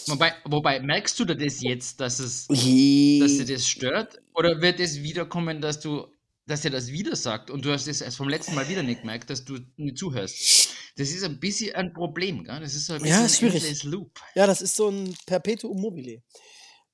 Wobei, 0.09 0.33
wobei, 0.45 0.81
merkst 0.81 1.19
du 1.19 1.25
da 1.25 1.35
das 1.35 1.61
jetzt, 1.63 2.01
dass 2.01 2.19
es, 2.19 2.47
Je- 2.51 3.21
dass 3.21 3.37
dir 3.37 3.47
das 3.55 3.67
stört? 3.69 4.21
Oder 4.35 4.61
wird 4.61 4.81
es 4.81 5.03
wiederkommen, 5.03 5.61
dass 5.61 5.81
du, 5.81 6.07
dass 6.47 6.65
er 6.65 6.71
das 6.73 6.89
wieder 6.89 7.17
sagt 7.17 7.51
und 7.51 7.65
du 7.65 7.73
hast 7.73 7.87
es 7.87 8.01
erst 8.01 8.17
vom 8.17 8.29
letzten 8.29 8.55
Mal 8.55 8.69
wieder 8.69 8.83
nicht 8.83 9.01
gemerkt, 9.01 9.31
dass 9.31 9.45
du 9.45 9.59
nicht 9.77 9.99
zuhörst? 9.99 10.69
Das 10.97 11.09
ist 11.11 11.25
ein 11.25 11.41
bisschen 11.41 11.75
ein 11.75 11.93
Problem, 11.93 12.45
gell? 12.45 12.61
Das 12.61 12.75
ist 12.75 12.87
so 12.87 12.95
ein 12.95 13.05
Ja, 13.05 13.23
bisschen 13.23 13.49
ist 13.49 13.63
schwierig. 13.63 13.85
ein 13.85 13.91
Loop. 13.91 14.21
Ja, 14.35 14.47
das 14.47 14.63
ist 14.63 14.77
so 14.77 14.89
ein 14.91 15.17
Perpetuum 15.27 15.81
mobile. 15.81 16.23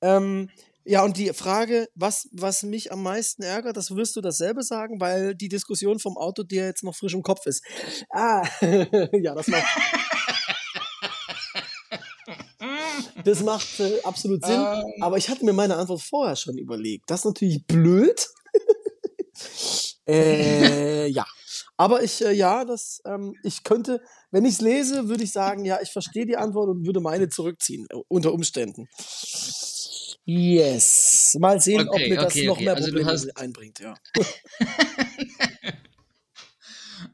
Ähm, 0.03 0.49
ja, 0.85 1.03
und 1.05 1.19
die 1.19 1.31
Frage, 1.35 1.89
was, 1.95 2.27
was 2.33 2.63
mich 2.63 2.91
am 2.91 3.03
meisten 3.03 3.43
ärgert, 3.43 3.77
das 3.77 3.95
wirst 3.95 4.17
du 4.17 4.23
dasselbe 4.23 4.63
sagen, 4.63 4.99
weil 5.01 5.35
die 5.35 5.49
Diskussion 5.51 5.99
vom 5.99 6.17
Auto 6.17 6.43
dir 6.43 6.65
jetzt 6.65 6.83
noch 6.83 6.97
frisch 6.97 7.13
im 7.13 7.23
Kopf 7.23 7.45
ist. 7.45 7.63
Ah, 8.11 8.43
ja, 9.13 9.35
das 9.35 9.47
macht, 9.49 9.67
das 13.25 13.43
macht 13.43 13.81
äh, 13.81 14.01
absolut 14.03 14.45
Sinn. 14.45 14.61
Ähm. 14.61 14.85
Aber 15.03 15.17
ich 15.17 15.29
hatte 15.29 15.45
mir 15.45 15.53
meine 15.53 15.77
Antwort 15.77 16.03
vorher 16.03 16.37
schon 16.37 16.57
überlegt. 16.59 17.11
Das 17.11 17.21
ist 17.21 17.25
natürlich 17.27 17.67
blöd. 17.67 18.29
äh, 20.07 21.07
ja. 21.09 21.25
Aber 21.77 22.03
ich, 22.03 22.23
äh, 22.25 22.33
ja, 22.33 22.65
das, 22.65 23.01
ähm, 23.07 23.35
ich 23.43 23.63
könnte, 23.65 24.03
wenn 24.31 24.45
ich 24.45 24.55
es 24.55 24.61
lese, 24.61 25.09
würde 25.09 25.25
ich 25.25 25.33
sagen, 25.33 25.65
ja, 25.65 25.79
ich 25.83 25.91
verstehe 25.91 26.27
die 26.27 26.37
Antwort 26.37 26.69
und 26.69 26.85
würde 26.85 27.01
meine 27.01 27.29
zurückziehen, 27.31 27.87
äh, 27.91 27.97
unter 28.09 28.33
Umständen. 28.35 28.87
Yes. 30.27 31.37
Mal 31.41 31.61
sehen, 31.61 31.89
ob 31.89 31.95
Okay, 31.95 32.11
mir 32.11 32.17
das 32.17 32.27
okay, 32.35 32.47
noch 32.47 32.57
okay. 32.57 32.65
mehr 32.65 32.75
Also 32.75 32.89
Probleme 32.89 33.11
hast- 33.11 33.37
einbringt, 33.37 33.81
ja. 33.81 33.95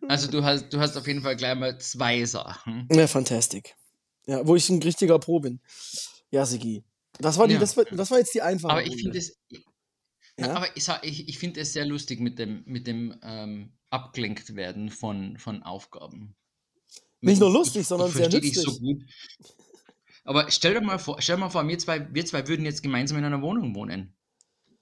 Also 0.09 0.31
du 0.31 0.43
hast, 0.45 0.73
du 0.73 0.79
hast 0.79 0.97
auf 0.97 1.07
jeden 1.07 1.23
Fall 1.23 1.37
gleich 1.37 1.57
mal 1.57 1.79
zwei 1.79 2.25
Sachen. 2.25 2.89
Ja, 2.93 3.07
fantastic. 3.07 3.75
Ja, 4.27 4.47
wo 4.47 4.57
ich 4.57 4.69
ein 4.69 4.83
richtiger 4.83 5.19
Pro 5.19 5.41
bin. 5.41 5.61
Ja, 6.31 6.45
Sigi. 6.45 6.85
Das 7.19 7.39
war, 7.39 7.47
die, 7.49 7.55
Ja. 7.55 7.61
das 7.61 7.77
war, 7.77 7.85
das 7.85 8.11
war 8.11 8.19
jetzt 8.19 8.35
die 8.35 8.43
einfache 8.43 8.73
Aber 8.73 8.85
ich 8.85 8.97
finde 8.97 9.19
es, 9.19 9.39
Ja? 10.39 10.55
aber 10.55 10.77
ich, 10.77 10.87
ich, 11.03 11.29
ich 11.29 11.39
finde 11.39 11.61
es 11.61 11.73
sehr 11.73 11.87
lustig 11.87 12.21
mit 12.21 12.39
dem, 12.39 12.63
mit 12.67 12.87
dem 12.87 13.15
ähm, 13.23 13.73
abgelenkt 13.91 14.55
werden 14.57 14.91
von, 14.91 15.39
von 15.39 15.63
Aufgaben. 15.63 16.35
Nicht 17.21 17.41
nur 17.41 17.51
lustig, 17.51 17.83
ich, 17.83 17.87
sondern 17.89 18.09
ich 18.09 18.15
sehr 18.15 18.29
dich 18.29 18.55
so 18.55 18.71
nützlich. 18.71 18.81
gut. 18.81 19.05
Aber 20.25 20.51
stell 20.51 20.75
dir 20.75 20.81
mal 20.81 20.99
vor, 20.99 21.23
stell 21.23 21.37
dir 21.37 21.41
mal 21.41 21.51
vor, 21.51 21.67
wir 21.67 21.79
zwei, 21.79 22.13
wir 22.13 22.27
zwei 22.27 22.47
würden 22.49 22.67
jetzt 22.67 22.83
gemeinsam 22.83 23.17
in 23.19 23.25
einer 23.25 23.43
Wohnung 23.43 23.75
wohnen. 23.75 24.15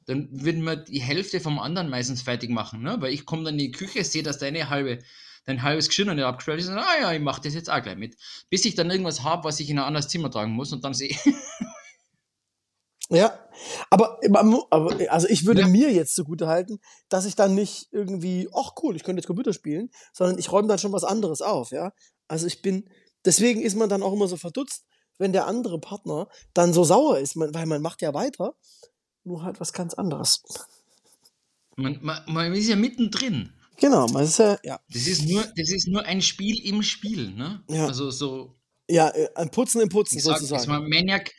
Dann 0.06 0.28
würden 0.32 0.62
wir 0.64 0.76
die 0.76 1.00
Hälfte 1.02 1.40
vom 1.40 1.58
anderen 1.58 1.88
meistens 1.88 2.22
fertig 2.22 2.50
machen, 2.50 2.82
ne? 2.82 2.96
Weil 3.00 3.12
ich 3.12 3.24
komme 3.24 3.44
dann 3.44 3.54
in 3.54 3.58
die 3.58 3.70
Küche, 3.70 4.04
sehe, 4.04 4.22
dass 4.22 4.38
deine 4.38 4.68
halbe, 4.70 4.98
dein 5.44 5.62
halbes 5.62 5.88
Geschirr 5.88 6.06
noch 6.06 6.14
nicht 6.14 6.24
abgestellt 6.24 6.60
ist 6.60 6.68
und 6.68 6.78
ah 6.78 7.00
ja, 7.00 7.12
ich 7.12 7.20
mache 7.20 7.40
das 7.42 7.54
jetzt 7.54 7.70
auch 7.70 7.82
gleich 7.82 7.96
mit. 7.96 8.16
Bis 8.50 8.64
ich 8.64 8.74
dann 8.74 8.90
irgendwas 8.90 9.22
habe, 9.22 9.44
was 9.44 9.60
ich 9.60 9.68
in 9.70 9.78
ein 9.78 9.84
anderes 9.84 10.08
Zimmer 10.08 10.30
tragen 10.30 10.52
muss 10.52 10.72
und 10.72 10.84
dann 10.84 10.94
sehe 10.94 11.14
Ja, 13.10 13.38
aber, 13.90 14.18
aber 14.30 14.96
also 15.10 15.28
ich 15.28 15.44
würde 15.44 15.60
Ja. 15.60 15.68
mir 15.68 15.92
jetzt 15.92 16.14
zugute 16.14 16.46
halten, 16.46 16.80
dass 17.10 17.26
ich 17.26 17.34
dann 17.36 17.54
nicht 17.54 17.88
irgendwie, 17.92 18.48
ach 18.54 18.70
cool, 18.82 18.96
ich 18.96 19.04
könnte 19.04 19.20
jetzt 19.20 19.26
Computer 19.26 19.52
spielen, 19.52 19.90
sondern 20.14 20.38
ich 20.38 20.50
räume 20.50 20.68
dann 20.68 20.78
schon 20.78 20.92
was 20.92 21.04
anderes 21.04 21.42
auf, 21.42 21.70
ja. 21.70 21.92
Also 22.28 22.46
ich 22.46 22.62
bin, 22.62 22.88
deswegen 23.26 23.60
ist 23.60 23.76
man 23.76 23.90
dann 23.90 24.02
auch 24.02 24.14
immer 24.14 24.26
so 24.26 24.38
verdutzt, 24.38 24.86
wenn 25.18 25.34
der 25.34 25.46
andere 25.46 25.78
Partner 25.78 26.28
dann 26.54 26.72
so 26.72 26.82
sauer 26.82 27.18
ist, 27.18 27.36
man, 27.36 27.52
weil 27.54 27.66
man 27.66 27.82
macht 27.82 28.00
ja 28.00 28.14
weiter, 28.14 28.54
nur 29.22 29.42
halt 29.42 29.60
was 29.60 29.74
ganz 29.74 29.92
anderes. 29.92 30.42
man, 31.76 31.98
man, 32.02 32.22
man 32.26 32.54
ist 32.54 32.68
ja 32.68 32.76
mittendrin. 32.76 33.52
Genau, 33.78 34.06
man 34.08 34.24
ist 34.24 34.38
ja, 34.38 34.58
ja, 34.62 34.80
Das 34.92 35.06
ist 35.06 35.26
nur, 35.28 35.42
das 35.56 35.70
ist 35.70 35.88
nur 35.88 36.04
ein 36.04 36.22
Spiel 36.22 36.64
im 36.66 36.82
Spiel, 36.82 37.30
ne? 37.30 37.62
Ja. 37.68 37.86
Also 37.86 38.10
so, 38.10 38.54
ja, 38.88 39.08
äh, 39.10 39.28
ein 39.34 39.50
Putzen 39.50 39.80
im 39.80 39.88
Putzen 39.88 40.18
ich 40.18 40.24
sag, 40.24 40.38
sozusagen. 40.38 40.68
war 40.70 40.80
Maniac, 40.80 41.32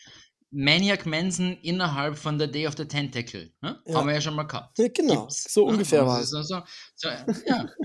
Maniac 0.52 1.06
Manson 1.06 1.58
innerhalb 1.62 2.18
von 2.18 2.38
der 2.38 2.48
Day 2.48 2.68
of 2.68 2.76
the 2.78 2.86
Tentacle. 2.86 3.52
Ne? 3.62 3.82
Ja. 3.86 3.96
Haben 3.96 4.08
wir 4.08 4.16
ja 4.16 4.22
schon 4.22 4.36
mal 4.36 4.44
gehabt. 4.44 4.78
Ja, 4.78 4.88
genau, 4.88 5.22
Gibt's, 5.22 5.54
so 5.54 5.66
ne? 5.66 5.74
ungefähr 5.74 6.02
Also 6.02 6.12
war 6.12 6.20
es 6.20 6.32
ist 6.32 6.50
So, 6.50 6.60
so, 6.96 7.10
ja, 7.10 7.26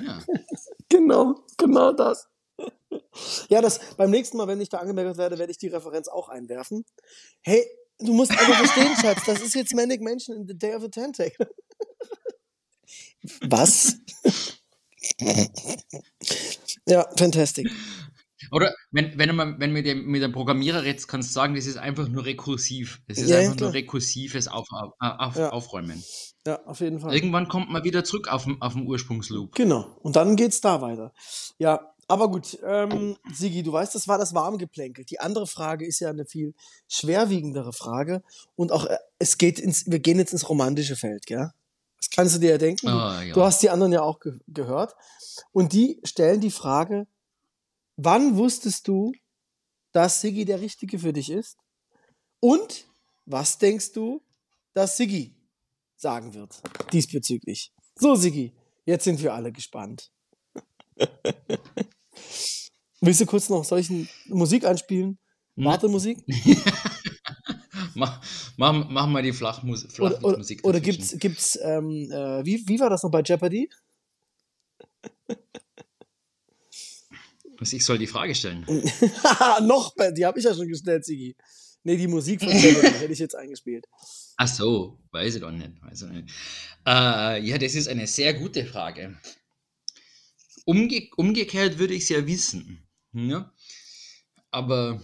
ja. 0.02 0.24
Genau, 0.88 1.44
genau 1.56 1.92
das. 1.92 2.26
Ja, 3.48 3.60
das 3.60 3.80
beim 3.96 4.10
nächsten 4.10 4.36
Mal, 4.36 4.48
wenn 4.48 4.60
ich 4.60 4.68
da 4.68 4.78
angemeldet 4.78 5.16
werde, 5.16 5.38
werde 5.38 5.52
ich 5.52 5.58
die 5.58 5.68
Referenz 5.68 6.08
auch 6.08 6.28
einwerfen. 6.28 6.84
Hey, 7.42 7.64
du 7.98 8.12
musst 8.12 8.32
einfach 8.32 8.56
verstehen, 8.56 8.96
Schatz, 9.00 9.24
das 9.24 9.40
ist 9.40 9.54
jetzt 9.54 9.74
Manic 9.74 10.00
Mansion 10.00 10.36
in 10.36 10.46
the 10.48 10.56
Day 10.56 10.74
of 10.74 10.82
the 10.82 10.90
Tentacle. 10.90 11.48
Was? 13.42 13.96
ja, 16.86 17.06
fantastic. 17.16 17.70
Oder 18.52 18.74
wenn, 18.90 19.16
wenn, 19.18 19.28
du 19.28 19.34
mal, 19.34 19.54
wenn 19.58 19.72
mit 19.72 19.86
dem, 19.86 20.06
mit 20.06 20.22
dem 20.22 20.32
Programmierer 20.32 20.82
redest, 20.82 21.08
kannst 21.08 21.28
du 21.30 21.34
sagen, 21.34 21.54
das 21.54 21.66
ist 21.66 21.76
einfach 21.76 22.08
nur 22.08 22.24
rekursiv. 22.24 23.00
Das 23.06 23.18
ist 23.18 23.28
Ja, 23.30 23.36
einfach 23.38 23.50
nur 23.50 23.56
klar. 23.70 23.72
rekursives 23.74 24.48
auf, 24.48 24.66
auf, 24.98 25.36
Ja. 25.36 25.50
Aufräumen. 25.50 26.02
Ja, 26.46 26.64
auf 26.64 26.80
jeden 26.80 26.98
Fall. 27.00 27.14
Irgendwann 27.14 27.48
kommt 27.48 27.70
man 27.70 27.84
wieder 27.84 28.02
zurück 28.02 28.28
auf, 28.28 28.44
den- 28.44 28.60
auf 28.62 28.72
den 28.72 28.86
Ursprungsloop. 28.86 29.54
Genau. 29.54 29.94
Und 30.02 30.16
dann 30.16 30.36
geht's 30.36 30.60
da 30.62 30.80
weiter. 30.80 31.12
Ja, 31.58 31.92
aber 32.08 32.30
gut, 32.30 32.58
ähm, 32.64 33.16
Sigi, 33.32 33.62
du 33.62 33.72
weißt, 33.72 33.94
das 33.94 34.08
war 34.08 34.16
das 34.18 34.34
Warmgeplänkel. 34.34 35.04
Die 35.04 35.20
andere 35.20 35.46
Frage 35.46 35.86
ist 35.86 36.00
ja 36.00 36.08
eine 36.08 36.24
viel 36.24 36.54
schwerwiegendere 36.88 37.72
Frage. 37.74 38.22
Und 38.56 38.72
auch, 38.72 38.86
äh, 38.86 38.96
es 39.18 39.36
geht 39.38 39.58
ins, 39.60 39.88
wir 39.88 40.00
gehen 40.00 40.18
jetzt 40.18 40.32
ins 40.32 40.48
romantische 40.48 40.96
Feld, 40.96 41.26
gell? 41.26 41.50
Das 42.00 42.10
kannst 42.10 42.34
du 42.34 42.40
dir 42.40 42.50
ja 42.52 42.58
denken. 42.58 42.86
Du, 42.86 42.92
Ah, 42.92 43.22
ja. 43.22 43.34
du 43.34 43.42
hast 43.42 43.62
die 43.62 43.70
anderen 43.70 43.92
ja 43.92 44.02
auch 44.02 44.18
ge 44.20 44.38
gehört. 44.48 44.94
Und 45.52 45.72
die 45.72 46.00
stellen 46.04 46.40
die 46.40 46.50
Frage, 46.50 47.06
wann 47.96 48.36
wusstest 48.36 48.88
du, 48.88 49.12
dass 49.92 50.20
Sigi 50.20 50.44
der 50.44 50.60
Richtige 50.60 50.98
für 50.98 51.12
dich 51.12 51.30
ist? 51.30 51.56
Und 52.40 52.86
was 53.26 53.58
denkst 53.58 53.92
du, 53.92 54.22
dass 54.72 54.96
Sigi 54.96 55.36
sagen 55.96 56.32
wird 56.34 56.62
diesbezüglich? 56.92 57.72
So, 57.96 58.14
Sigi, 58.14 58.54
jetzt 58.86 59.04
sind 59.04 59.20
wir 59.22 59.34
alle 59.34 59.52
gespannt. 59.52 60.10
Willst 63.02 63.20
du 63.20 63.26
kurz 63.26 63.48
noch 63.48 63.64
solchen 63.64 64.08
Musik 64.26 64.64
einspielen? 64.64 65.18
Ne. 65.56 65.66
Wartemusik? 65.66 66.18
Mach, 67.94 68.22
mach, 68.60 68.88
mach 68.90 69.06
mal 69.06 69.22
die 69.22 69.32
Flachmus 69.32 69.84
Oder, 69.84 70.04
oder, 70.04 70.18
Flachmusik 70.20 70.64
oder 70.64 70.80
dazwischen. 70.80 70.98
gibt's, 70.98 71.18
gibt's 71.18 71.58
ähm, 71.62 72.10
äh, 72.12 72.44
wie, 72.44 72.62
wie 72.68 72.78
war 72.78 72.90
das 72.90 73.02
noch 73.02 73.10
bei 73.10 73.22
Jeopardy? 73.22 73.68
Was, 77.58 77.72
Ich 77.72 77.84
soll 77.84 77.98
die 77.98 78.06
Frage 78.06 78.34
stellen. 78.34 78.64
noch 79.62 79.94
die 80.16 80.24
habe 80.24 80.38
ich 80.38 80.44
ja 80.44 80.54
schon 80.54 80.68
gestellt, 80.68 81.04
Sigi. 81.04 81.36
Nee, 81.82 81.96
die 81.96 82.06
Musik 82.06 82.40
von 82.40 82.50
Jeopardy 82.50 82.98
hätte 82.98 83.12
ich 83.12 83.18
jetzt 83.18 83.34
eingespielt. 83.34 83.86
Ach 84.36 84.48
so, 84.48 84.98
weiß 85.12 85.34
ich 85.36 85.40
doch 85.40 85.50
nicht. 85.50 85.82
Weiß 85.82 86.02
ich 86.02 86.10
nicht. 86.10 86.30
Äh, 86.86 87.42
ja, 87.42 87.58
das 87.58 87.74
ist 87.74 87.88
eine 87.88 88.06
sehr 88.06 88.34
gute 88.34 88.64
Frage. 88.66 89.18
Umge 90.66 91.08
umgekehrt 91.16 91.78
würde 91.78 91.94
ich 91.94 92.02
es 92.04 92.08
ja 92.10 92.26
wissen. 92.26 92.86
Ja? 93.12 93.52
Aber, 94.50 95.02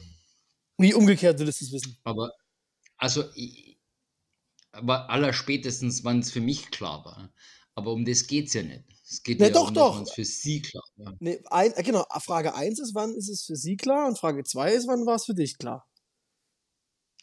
Wie 0.79 0.95
umgekehrt 0.95 1.39
würdest 1.39 1.61
du 1.61 1.65
es 1.67 1.73
wissen? 1.73 1.99
aber, 2.05 2.33
also, 2.99 3.25
ich, 3.35 3.79
aber 4.73 5.11
allerspätestens, 5.11 6.05
wann 6.05 6.21
es 6.21 6.31
für 6.31 6.41
mich 6.41 6.71
klar 6.71 7.05
war. 7.05 7.33
Aber 7.75 7.93
um 7.93 8.05
das 8.05 8.27
geht 8.27 8.49
es 8.49 8.55
ja 8.55 8.63
nicht. 8.63 8.85
Es 9.09 9.23
geht 9.23 9.39
Na 9.39 9.47
ja 9.47 9.53
doch, 9.53 9.69
um, 9.69 9.75
doch. 9.75 9.97
wann 9.97 10.03
es 10.05 10.13
für 10.13 10.25
sie 10.25 10.63
klar 10.63 10.85
war. 10.97 11.15
Nee, 11.21 11.43
ein, 11.51 11.73
äh, 11.75 11.83
genau, 11.83 12.05
Frage 12.21 12.55
1 12.55 12.81
ist, 12.81 12.95
wann 12.95 13.15
ist 13.15 13.29
es 13.29 13.45
für 13.45 13.57
sie 13.57 13.77
klar? 13.77 14.09
Und 14.09 14.19
Frage 14.19 14.45
2 14.45 14.73
ist, 14.73 14.89
wann 14.89 15.07
war 15.07 15.17
es 15.17 15.27
für 15.27 15.35
dich 15.35 15.59
klar? 15.59 15.87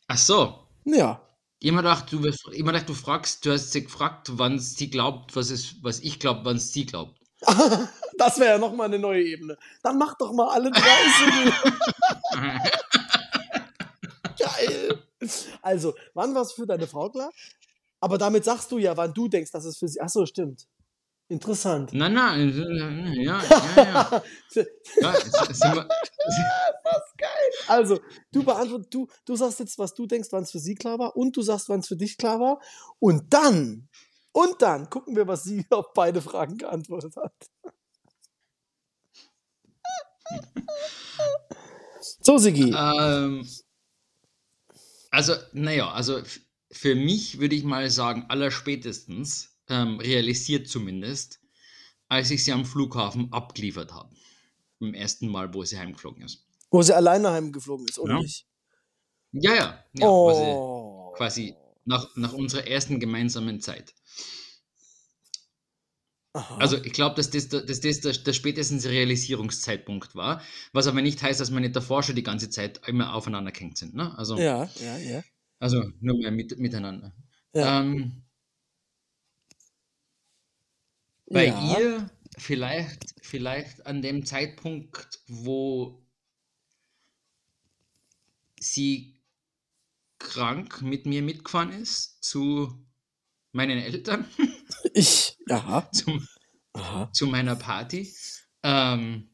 Ach 0.07 0.17
so. 0.17 0.67
Ja. 0.85 1.27
Immer 1.59 1.81
gedacht, 1.81 2.11
du, 2.11 2.19
immer 2.51 2.73
gedacht, 2.73 2.89
du 2.89 2.93
fragst, 2.93 3.45
du 3.45 3.51
hast 3.51 3.71
sie 3.71 3.83
gefragt, 3.83 4.29
wann 4.33 4.59
sie 4.59 4.89
glaubt, 4.89 5.35
was, 5.35 5.49
es, 5.49 5.81
was 5.81 6.01
ich 6.01 6.19
glaube, 6.19 6.41
wann 6.43 6.57
es 6.57 6.71
sie 6.73 6.85
glaubt. 6.85 7.19
das 8.17 8.39
wäre 8.39 8.51
ja 8.51 8.57
nochmal 8.57 8.87
eine 8.87 8.99
neue 8.99 9.23
Ebene. 9.23 9.57
Dann 9.81 9.97
mach 9.97 10.17
doch 10.17 10.33
mal 10.33 10.49
alle 10.49 10.71
drei. 10.71 10.81
Geil. 14.37 15.02
Also, 15.61 15.93
wann 16.13 16.33
war 16.35 16.41
es 16.41 16.53
für 16.53 16.65
deine 16.65 16.87
Frau 16.87 17.09
klar? 17.09 17.31
Aber 17.99 18.17
damit 18.17 18.43
sagst 18.43 18.71
du 18.71 18.77
ja, 18.77 18.95
wann 18.97 19.13
du 19.13 19.27
denkst, 19.27 19.51
dass 19.51 19.65
es 19.65 19.77
für 19.77 19.87
sie. 19.87 20.01
Achso, 20.01 20.25
stimmt. 20.25 20.67
Interessant. 21.29 21.93
Nein, 21.93 22.13
nein, 22.13 22.49
äh, 22.49 23.23
ja, 23.23 23.41
ja, 23.41 23.83
ja. 23.83 24.23
ja 25.01 25.13
es, 25.13 25.39
es 25.49 25.59
sind 25.59 25.75
wir, 25.75 25.87
Also, 27.67 27.99
du 28.31 28.43
beantwortest, 28.43 28.93
du, 28.93 29.07
du 29.25 29.35
sagst 29.35 29.59
jetzt, 29.59 29.79
was 29.79 29.93
du 29.93 30.05
denkst, 30.05 30.29
wann 30.31 30.43
es 30.43 30.51
für 30.51 30.59
sie 30.59 30.75
klar 30.75 30.99
war, 30.99 31.15
und 31.15 31.35
du 31.35 31.41
sagst, 31.41 31.69
wann 31.69 31.79
es 31.79 31.87
für 31.87 31.95
dich 31.95 32.17
klar 32.17 32.39
war. 32.39 32.59
Und 32.99 33.33
dann, 33.33 33.87
und 34.31 34.61
dann 34.61 34.89
gucken 34.89 35.15
wir, 35.15 35.27
was 35.27 35.43
sie 35.43 35.65
auf 35.69 35.93
beide 35.93 36.21
Fragen 36.21 36.57
geantwortet 36.57 37.15
hat. 37.15 37.33
So, 42.21 42.37
Sigi. 42.37 42.73
ähm, 42.77 43.47
also, 45.13 45.33
naja, 45.53 45.91
also 45.91 46.23
für 46.71 46.95
mich 46.95 47.39
würde 47.39 47.55
ich 47.55 47.63
mal 47.63 47.89
sagen, 47.91 48.25
allerspätestens, 48.29 49.59
ähm, 49.69 49.99
realisiert 49.99 50.67
zumindest, 50.67 51.39
als 52.09 52.31
ich 52.31 52.43
sie 52.43 52.51
am 52.51 52.65
Flughafen 52.65 53.31
abgeliefert 53.31 53.93
habe. 53.93 54.09
Beim 54.79 54.95
ersten 54.95 55.27
Mal, 55.27 55.53
wo 55.53 55.63
sie 55.63 55.77
heimgeflogen 55.77 56.23
ist. 56.23 56.47
Wo 56.71 56.81
sie 56.81 56.95
alleine 56.95 57.29
heimgeflogen 57.31 57.87
ist, 57.87 57.99
oder 57.99 58.15
Ja. 58.15 58.19
nicht? 58.21 58.47
Ja, 59.33 59.53
ja. 59.53 59.85
ja 59.93 60.07
quasi, 60.07 60.43
oh. 60.43 61.13
quasi 61.15 61.55
nach, 61.85 62.07
nach 62.15 62.33
unserer 62.33 62.65
ersten 62.65 62.99
gemeinsamen 62.99 63.61
Zeit. 63.61 63.93
Aha. 66.35 66.57
Also 66.57 66.83
ich 66.83 66.93
glaube, 66.93 67.15
dass 67.15 67.29
das, 67.29 67.47
dass 67.47 67.79
das 67.79 68.01
der, 68.01 68.13
der 68.13 68.33
spätestens 68.33 68.87
Realisierungszeitpunkt 68.87 70.15
war, 70.15 70.41
was 70.71 70.87
aber 70.87 71.01
nicht 71.01 71.21
heißt, 71.21 71.39
dass 71.39 71.51
wir 71.51 71.59
nicht 71.59 71.75
davor 71.75 72.01
schon 72.01 72.15
die 72.15 72.23
ganze 72.23 72.49
Zeit 72.49 72.81
immer 72.87 73.13
aufeinander 73.13 73.51
gehängt 73.51 73.77
sind. 73.77 73.93
Ne? 73.93 74.17
Also, 74.17 74.37
ja, 74.37 74.67
ja, 74.79 74.97
ja. 74.97 75.23
also 75.59 75.91
nur 75.99 76.17
mehr 76.17 76.31
mit, 76.31 76.57
miteinander. 76.57 77.13
Ja. 77.53 77.81
Ähm, 77.81 78.23
bei 81.27 81.47
ja. 81.47 81.79
ihr 81.79 82.09
vielleicht, 82.37 83.13
vielleicht 83.21 83.85
an 83.85 84.01
dem 84.01 84.25
Zeitpunkt, 84.25 85.19
wo 85.27 86.03
sie 88.59 89.21
krank 90.17 90.81
mit 90.81 91.05
mir 91.05 91.21
mitgefahren 91.21 91.71
ist 91.71 92.23
zu 92.23 92.83
meinen 93.53 93.79
Eltern, 93.79 94.27
Ich, 94.93 95.37
ja. 95.47 95.89
zum, 95.93 96.27
Aha. 96.73 97.09
zu 97.13 97.27
meiner 97.27 97.55
Party. 97.55 98.13
Ähm, 98.63 99.29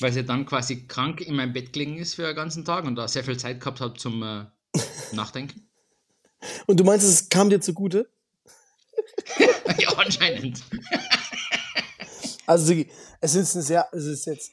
weil 0.00 0.12
sie 0.12 0.24
dann 0.24 0.44
quasi 0.44 0.86
krank 0.86 1.20
in 1.22 1.34
meinem 1.34 1.52
Bett 1.52 1.72
gelegen 1.72 1.96
ist 1.96 2.14
für 2.14 2.26
den 2.26 2.36
ganzen 2.36 2.64
Tag 2.64 2.84
und 2.84 2.96
da 2.96 3.08
sehr 3.08 3.24
viel 3.24 3.38
Zeit 3.38 3.60
gehabt 3.60 3.80
hat 3.80 3.98
zum 3.98 4.22
äh, 4.22 4.44
Nachdenken. 5.12 5.68
Und 6.66 6.78
du 6.78 6.84
meinst, 6.84 7.06
es 7.06 7.28
kam 7.30 7.48
dir 7.48 7.60
zugute? 7.60 8.10
ja, 9.78 9.88
anscheinend. 9.96 10.62
Also, 12.46 12.74
es 13.20 13.34
ist 13.34 13.54
ein 13.54 13.62
sehr, 13.62 13.88
es 13.92 14.04
ist 14.04 14.26
jetzt, 14.26 14.52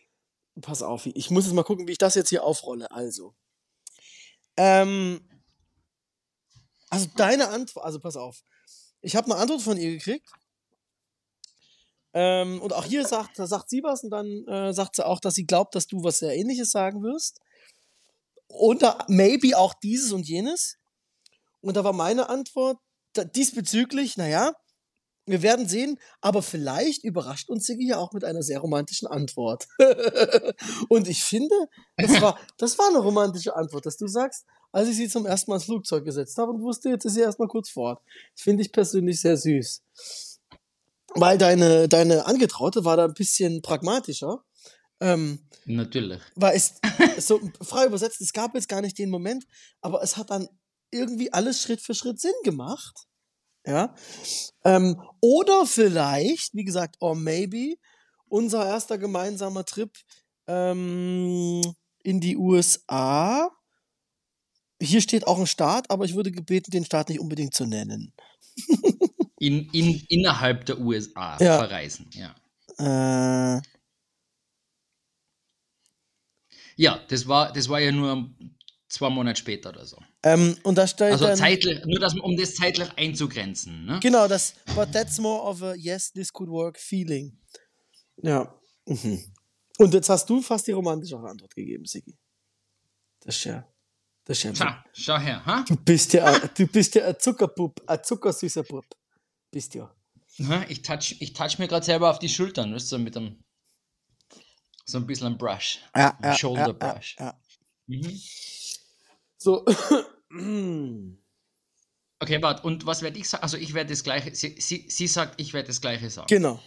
pass 0.61 0.81
auf, 0.81 1.05
ich 1.05 1.29
muss 1.29 1.45
jetzt 1.45 1.53
mal 1.53 1.63
gucken, 1.63 1.87
wie 1.87 1.91
ich 1.91 1.97
das 1.97 2.15
jetzt 2.15 2.29
hier 2.29 2.43
aufrolle. 2.45 2.89
Also, 2.91 3.35
ähm, 4.55 5.19
also 6.91 7.07
deine 7.15 7.49
Antwort, 7.49 7.85
also 7.85 7.99
pass 7.99 8.15
auf, 8.15 8.43
ich 9.01 9.15
habe 9.15 9.31
eine 9.31 9.41
Antwort 9.41 9.61
von 9.61 9.77
ihr 9.77 9.91
gekriegt. 9.91 10.29
Ähm, 12.13 12.61
und 12.61 12.73
auch 12.73 12.83
hier 12.83 13.07
sagt, 13.07 13.39
da 13.39 13.47
sagt 13.47 13.69
sie 13.69 13.81
was 13.81 14.03
und 14.03 14.09
dann 14.09 14.45
äh, 14.47 14.73
sagt 14.73 14.97
sie 14.97 15.05
auch, 15.05 15.21
dass 15.21 15.33
sie 15.33 15.45
glaubt, 15.45 15.73
dass 15.73 15.87
du 15.87 16.03
was 16.03 16.19
sehr 16.19 16.35
ähnliches 16.35 16.71
sagen 16.71 17.01
wirst. 17.01 17.39
Oder 18.49 19.05
maybe 19.07 19.57
auch 19.57 19.73
dieses 19.73 20.11
und 20.11 20.27
jenes. 20.27 20.77
Und 21.61 21.77
da 21.77 21.85
war 21.85 21.93
meine 21.93 22.27
Antwort 22.27 22.77
da, 23.13 23.23
diesbezüglich, 23.23 24.17
naja, 24.17 24.53
wir 25.25 25.41
werden 25.41 25.67
sehen, 25.69 25.97
aber 26.19 26.41
vielleicht 26.41 27.05
überrascht 27.05 27.49
uns 27.49 27.65
Siggi 27.65 27.87
ja 27.87 27.97
auch 27.97 28.11
mit 28.11 28.25
einer 28.25 28.43
sehr 28.43 28.59
romantischen 28.59 29.07
Antwort. 29.07 29.67
und 30.89 31.07
ich 31.07 31.23
finde, 31.23 31.55
das 31.95 32.21
war, 32.21 32.37
das 32.57 32.77
war 32.77 32.89
eine 32.89 32.99
romantische 32.99 33.55
Antwort, 33.55 33.85
dass 33.85 33.97
du 33.97 34.07
sagst, 34.07 34.45
als 34.71 34.89
ich 34.89 34.97
sie 34.97 35.09
zum 35.09 35.25
ersten 35.25 35.51
Mal 35.51 35.55
ins 35.55 35.65
Flugzeug 35.65 36.05
gesetzt 36.05 36.37
habe 36.37 36.51
und 36.51 36.61
wusste, 36.61 36.89
jetzt 36.89 37.05
ist 37.05 37.13
sie 37.13 37.21
erstmal 37.21 37.47
kurz 37.47 37.69
fort. 37.69 38.01
Das 38.33 38.43
finde 38.43 38.63
ich 38.63 38.71
persönlich 38.71 39.19
sehr 39.19 39.37
süß. 39.37 39.81
Weil 41.15 41.37
deine, 41.37 41.89
deine 41.89 42.25
Angetraute 42.25 42.85
war 42.85 42.97
da 42.97 43.05
ein 43.05 43.13
bisschen 43.13 43.61
pragmatischer. 43.61 44.43
Ähm, 45.01 45.39
Natürlich. 45.65 46.21
weil 46.35 46.55
es 46.55 46.75
so 47.25 47.41
frei 47.61 47.87
übersetzt, 47.87 48.21
es 48.21 48.33
gab 48.33 48.53
jetzt 48.53 48.69
gar 48.69 48.81
nicht 48.81 48.97
den 48.97 49.09
Moment, 49.09 49.45
aber 49.81 50.03
es 50.03 50.15
hat 50.15 50.29
dann 50.29 50.47
irgendwie 50.91 51.33
alles 51.33 51.61
Schritt 51.61 51.81
für 51.81 51.95
Schritt 51.95 52.19
Sinn 52.19 52.33
gemacht. 52.43 53.07
Ja. 53.65 53.95
Ähm, 54.63 55.01
oder 55.19 55.65
vielleicht, 55.65 56.53
wie 56.53 56.63
gesagt, 56.63 56.97
or 56.99 57.15
maybe, 57.15 57.75
unser 58.27 58.65
erster 58.65 58.97
gemeinsamer 58.97 59.65
Trip 59.65 59.91
ähm, 60.47 61.61
in 62.03 62.19
die 62.19 62.37
USA. 62.37 63.51
Hier 64.81 65.01
steht 65.01 65.27
auch 65.27 65.39
ein 65.39 65.47
Staat, 65.47 65.89
aber 65.91 66.05
ich 66.05 66.15
würde 66.15 66.31
gebeten, 66.31 66.71
den 66.71 66.83
Staat 66.85 67.09
nicht 67.09 67.19
unbedingt 67.19 67.53
zu 67.53 67.65
nennen. 67.65 68.13
In, 69.39 69.69
in, 69.71 70.03
innerhalb 70.09 70.65
der 70.65 70.79
USA 70.79 71.37
Ja. 71.39 71.57
verreisen, 71.57 72.09
ja. 72.13 72.35
Äh, 73.57 73.61
Ja, 76.75 76.99
das 77.09 77.27
war, 77.27 77.51
das 77.53 77.69
war 77.69 77.79
ja 77.79 77.91
nur 77.91 78.29
zwei 78.87 79.09
Monate 79.09 79.39
später 79.39 79.69
oder 79.69 79.85
so. 79.85 79.97
ähm, 80.23 80.57
und 80.63 80.75
da 80.77 80.87
steht 80.87 81.11
Also 81.11 81.25
dann, 81.25 81.37
zeitlich, 81.37 81.79
nur 81.85 81.99
dass, 81.99 82.15
um 82.17 82.35
das 82.35 82.55
zeitlich 82.55 82.89
einzugrenzen. 82.97 83.85
Ne? 83.85 83.99
Genau, 84.01 84.27
das, 84.27 84.55
but 84.75 84.91
that's 84.91 85.19
more 85.19 85.41
of 85.43 85.61
a 85.61 85.75
yes, 85.75 86.11
this 86.11 86.31
could 86.31 86.49
work 86.49 86.79
feeling. 86.79 87.37
Ja. 88.23 88.53
Mhm. 88.87 89.31
Und 89.77 89.93
jetzt 89.93 90.09
hast 90.09 90.29
du 90.29 90.41
fast 90.41 90.67
die 90.67 90.71
romantischere 90.71 91.27
Antwort 91.29 91.55
gegeben, 91.55 91.85
Sigi. 91.85 92.17
Das 93.21 93.35
ist 93.35 93.43
ja. 93.45 93.67
Ja. 94.33 94.51
Tja, 94.53 94.85
schau 94.93 95.17
her, 95.17 95.45
ha? 95.45 95.63
Du 95.67 95.75
bist 95.75 96.13
ja, 96.13 96.25
ein- 96.25 96.49
du 96.57 96.67
bist 96.67 96.95
ja 96.95 97.07
ein 97.07 97.19
Zuckerpup, 97.19 97.81
ein 97.87 98.03
zuckersüßer 98.03 98.63
Pup. 98.63 98.85
Bist 99.51 99.73
ja. 99.75 99.93
Ich 100.69 100.81
touch, 100.81 101.17
ich 101.19 101.33
touch 101.33 101.59
mir 101.59 101.67
gerade 101.67 101.85
selber 101.85 102.09
auf 102.09 102.17
die 102.19 102.29
Schultern, 102.29 102.73
weißt 102.73 102.91
du, 102.93 102.97
mit 102.97 103.15
einem 103.17 103.43
so 104.85 104.97
ein 104.97 105.05
bisschen 105.05 105.27
ein 105.27 105.37
Brush. 105.37 105.79
Ja, 105.95 106.17
Ein 106.21 106.35
Shoulder 106.35 106.73
Brush. 106.73 107.15
Ja, 107.19 107.25
ja. 107.25 107.39
Mhm. 107.87 108.21
So. 109.37 109.65
Okay, 112.19 112.41
warte, 112.41 112.63
und 112.63 112.85
was 112.85 113.01
werde 113.01 113.17
ich 113.19 113.27
sagen? 113.27 113.43
Also 113.43 113.57
ich 113.57 113.73
werde 113.73 113.89
das 113.89 114.03
gleiche, 114.03 114.33
sie, 114.35 114.55
sie, 114.59 114.85
sie 114.89 115.07
sagt, 115.07 115.39
ich 115.41 115.53
werde 115.53 115.67
das 115.67 115.81
gleiche 115.81 116.09
sagen. 116.09 116.27
genau. 116.29 116.59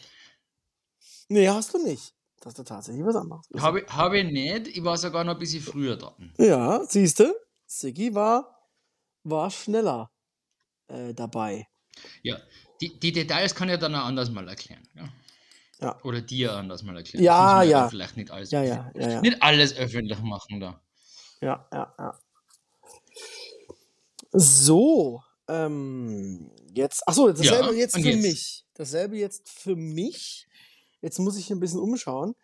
Nee, 1.29 1.49
hast 1.49 1.73
du 1.73 1.79
nicht. 1.79 2.13
Das 2.41 2.59
ist 2.59 2.69
tatsächlich 2.69 3.05
was 3.05 3.17
anderes. 3.17 3.47
Habe, 3.57 3.87
habe 3.89 4.19
ich 4.19 4.31
nicht, 4.31 4.69
ich 4.77 4.85
war 4.85 4.99
sogar 4.99 5.25
noch 5.25 5.33
ein 5.35 5.39
bisschen 5.39 5.63
früher 5.63 5.97
da. 5.97 6.15
Ja, 6.39 6.85
siehst 6.87 7.21
du? 7.21 7.33
Sigi 7.79 8.15
war, 8.15 8.71
war 9.25 9.51
schneller 9.51 10.11
äh, 10.89 11.13
dabei. 11.15 11.67
Ja, 12.23 12.39
die, 12.81 12.99
die 12.99 13.13
Details 13.13 13.55
kann 13.55 13.69
ich 13.69 13.79
dann 13.79 13.95
auch 13.95 14.05
anders 14.05 14.31
mal 14.31 14.49
erklären. 14.49 14.87
Ja? 14.95 15.09
Ja. 15.81 16.01
Oder 16.05 16.21
dir 16.21 16.53
anders 16.53 16.83
mal 16.83 16.97
erklären. 16.97 17.25
Ja, 17.25 17.63
ja. 17.63 17.89
Vielleicht 17.89 18.17
nicht 18.17 18.31
alles, 18.31 18.51
Ja, 18.51 18.63
ja, 18.63 18.91
ja, 18.95 19.21
nicht 19.21 19.43
alles 19.43 19.77
öffentlich 19.77 20.19
machen 20.21 20.61
da. 20.61 20.81
Ja, 21.41 21.69
ja, 21.73 21.95
ja. 21.99 22.19
So, 24.33 25.23
ähm, 25.49 26.51
jetzt, 26.73 27.07
achso, 27.07 27.31
dasselbe 27.31 27.77
jetzt 27.77 27.95
für 27.95 28.01
jetzt? 28.01 28.23
mich. 28.23 28.67
Dasselbe 28.75 29.17
jetzt 29.17 29.49
für 29.49 29.77
mich. 29.77 30.49
Jetzt 31.01 31.19
muss 31.19 31.37
ich 31.37 31.51
ein 31.51 31.61
bisschen 31.61 31.81
umschauen. 31.81 32.35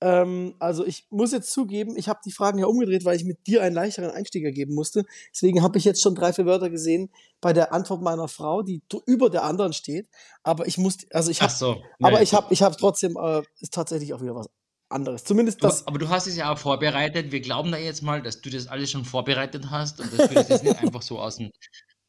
Ähm, 0.00 0.54
also 0.58 0.84
ich 0.84 1.06
muss 1.10 1.32
jetzt 1.32 1.52
zugeben, 1.52 1.96
ich 1.96 2.08
habe 2.08 2.20
die 2.24 2.32
Fragen 2.32 2.58
ja 2.58 2.66
umgedreht, 2.66 3.04
weil 3.04 3.16
ich 3.16 3.24
mit 3.24 3.46
dir 3.46 3.62
einen 3.62 3.74
leichteren 3.74 4.10
Einstieg 4.10 4.44
ergeben 4.44 4.74
musste. 4.74 5.04
Deswegen 5.32 5.62
habe 5.62 5.78
ich 5.78 5.84
jetzt 5.84 6.02
schon 6.02 6.14
drei, 6.14 6.32
vier 6.32 6.46
Wörter 6.46 6.70
gesehen 6.70 7.10
bei 7.40 7.52
der 7.52 7.72
Antwort 7.72 8.02
meiner 8.02 8.28
Frau, 8.28 8.62
die 8.62 8.82
über 9.06 9.28
der 9.28 9.44
anderen 9.44 9.72
steht. 9.72 10.08
Aber 10.42 10.66
ich 10.66 10.78
muss, 10.78 10.98
also 11.12 11.30
ich 11.30 11.42
habe, 11.42 11.52
so. 11.52 11.82
aber 12.00 12.22
ich 12.22 12.32
habe, 12.32 12.52
ich 12.52 12.62
habe 12.62 12.76
trotzdem, 12.76 13.16
äh, 13.20 13.42
ist 13.60 13.74
tatsächlich 13.74 14.14
auch 14.14 14.22
wieder 14.22 14.34
was 14.34 14.48
anderes. 14.88 15.24
Zumindest 15.24 15.62
Du, 15.62 15.66
das, 15.66 15.86
aber 15.86 15.98
du 15.98 16.08
hast 16.08 16.26
es 16.26 16.36
ja 16.36 16.52
auch 16.52 16.58
vorbereitet. 16.58 17.30
Wir 17.30 17.40
glauben 17.40 17.70
da 17.70 17.78
jetzt 17.78 18.02
mal, 18.02 18.22
dass 18.22 18.40
du 18.40 18.50
das 18.50 18.66
alles 18.66 18.90
schon 18.90 19.04
vorbereitet 19.04 19.70
hast 19.70 20.00
und 20.00 20.18
dass 20.18 20.28
du 20.28 20.34
das 20.34 20.48
jetzt 20.48 20.64
nicht 20.64 20.78
einfach 20.78 21.02
so 21.02 21.18
aus 21.18 21.36
dem. 21.36 21.50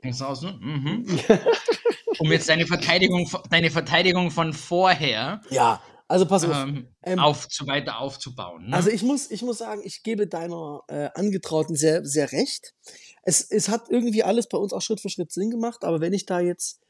Du 0.01 0.25
aus, 0.25 0.41
mhm. 0.41 1.05
Um 2.19 2.31
jetzt 2.31 2.49
deine 2.49 2.65
Verteidigung, 2.65 3.29
deine 3.49 3.69
Verteidigung 3.69 4.31
von 4.31 4.53
vorher 4.53 5.41
ja, 5.49 5.81
also 6.11 6.25
pass 6.25 6.43
auf. 6.43 6.55
ähm, 6.55 6.87
Ähm, 7.03 7.19
auf, 7.19 7.47
zu 7.47 7.65
weiter 7.67 7.99
aufzubauen. 7.99 8.69
Ne? 8.69 8.75
Also 8.75 8.89
ich 8.89 9.01
muss, 9.01 9.31
ich 9.31 9.41
muss 9.41 9.57
sagen, 9.57 9.81
ich 9.83 10.03
gebe 10.03 10.27
deiner 10.27 10.83
äh, 10.87 11.09
Angetrauten 11.15 11.75
sehr, 11.75 12.05
sehr 12.05 12.31
recht. 12.31 12.73
Es, 13.23 13.41
es 13.41 13.69
hat 13.69 13.89
irgendwie 13.89 14.23
alles 14.23 14.47
bei 14.47 14.57
uns 14.57 14.73
auch 14.73 14.81
Schritt 14.81 14.99
für 14.99 15.09
Schritt 15.09 15.31
Sinn 15.31 15.49
gemacht, 15.49 15.83
aber 15.83 16.01
wenn 16.01 16.13
ich 16.13 16.25
da 16.25 16.39
jetzt 16.39 16.81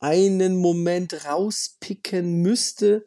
einen 0.00 0.56
Moment 0.56 1.24
rauspicken 1.24 2.42
müsste, 2.42 3.06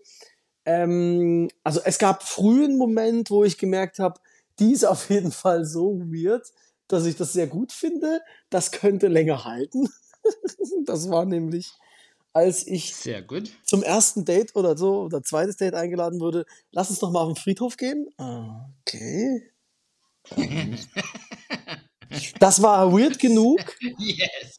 ähm, 0.66 1.50
also 1.64 1.82
es 1.84 1.98
gab 1.98 2.24
früh 2.24 2.64
einen 2.64 2.78
Moment, 2.78 3.30
wo 3.30 3.44
ich 3.44 3.58
gemerkt 3.58 4.00
habe, 4.00 4.20
die 4.60 4.72
ist 4.72 4.86
auf 4.86 5.10
jeden 5.10 5.32
Fall 5.32 5.66
so 5.66 6.00
weird, 6.00 6.48
dass 6.88 7.06
ich 7.06 7.16
das 7.16 7.34
sehr 7.34 7.48
gut 7.48 7.72
finde. 7.72 8.22
Das 8.50 8.72
könnte 8.72 9.08
länger 9.08 9.44
halten. 9.44 9.90
das 10.86 11.10
war 11.10 11.26
nämlich, 11.26 11.72
als 12.34 12.66
ich 12.66 12.96
Sehr 12.96 13.22
gut. 13.22 13.52
zum 13.66 13.84
ersten 13.84 14.26
Date 14.26 14.56
oder 14.56 14.78
so 14.78 15.02
oder 15.02 15.22
zweites 15.24 15.58
Date 15.58 15.74
eingeladen 15.76 16.20
wurde, 16.20 16.46
lass 16.72 16.90
uns 16.90 17.00
doch 17.00 17.12
mal 17.12 17.22
auf 17.22 17.34
den 17.34 17.42
Friedhof 17.42 17.78
gehen. 17.78 18.08
Okay. 18.82 19.52
Das 22.40 22.62
war 22.62 22.92
weird 22.92 23.20
genug. 23.20 23.60
Yes. 23.98 24.58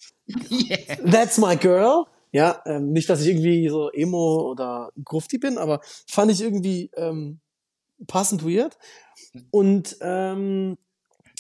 Yes. 0.49 0.99
That's 1.05 1.37
my 1.39 1.55
girl. 1.57 2.05
Ja, 2.33 2.63
ähm, 2.65 2.93
nicht, 2.93 3.11
dass 3.11 3.21
ich 3.21 3.29
irgendwie 3.29 3.69
so 3.69 3.91
Emo 3.91 4.51
oder 4.51 4.91
Grufti 5.05 5.37
bin, 5.37 5.59
aber 5.59 5.83
fand 6.09 6.33
ich 6.33 6.41
irgendwie 6.41 6.91
ähm, 6.97 7.41
passend 8.07 8.43
weird. 8.43 8.79
Und 9.51 9.99
ähm, 10.01 10.79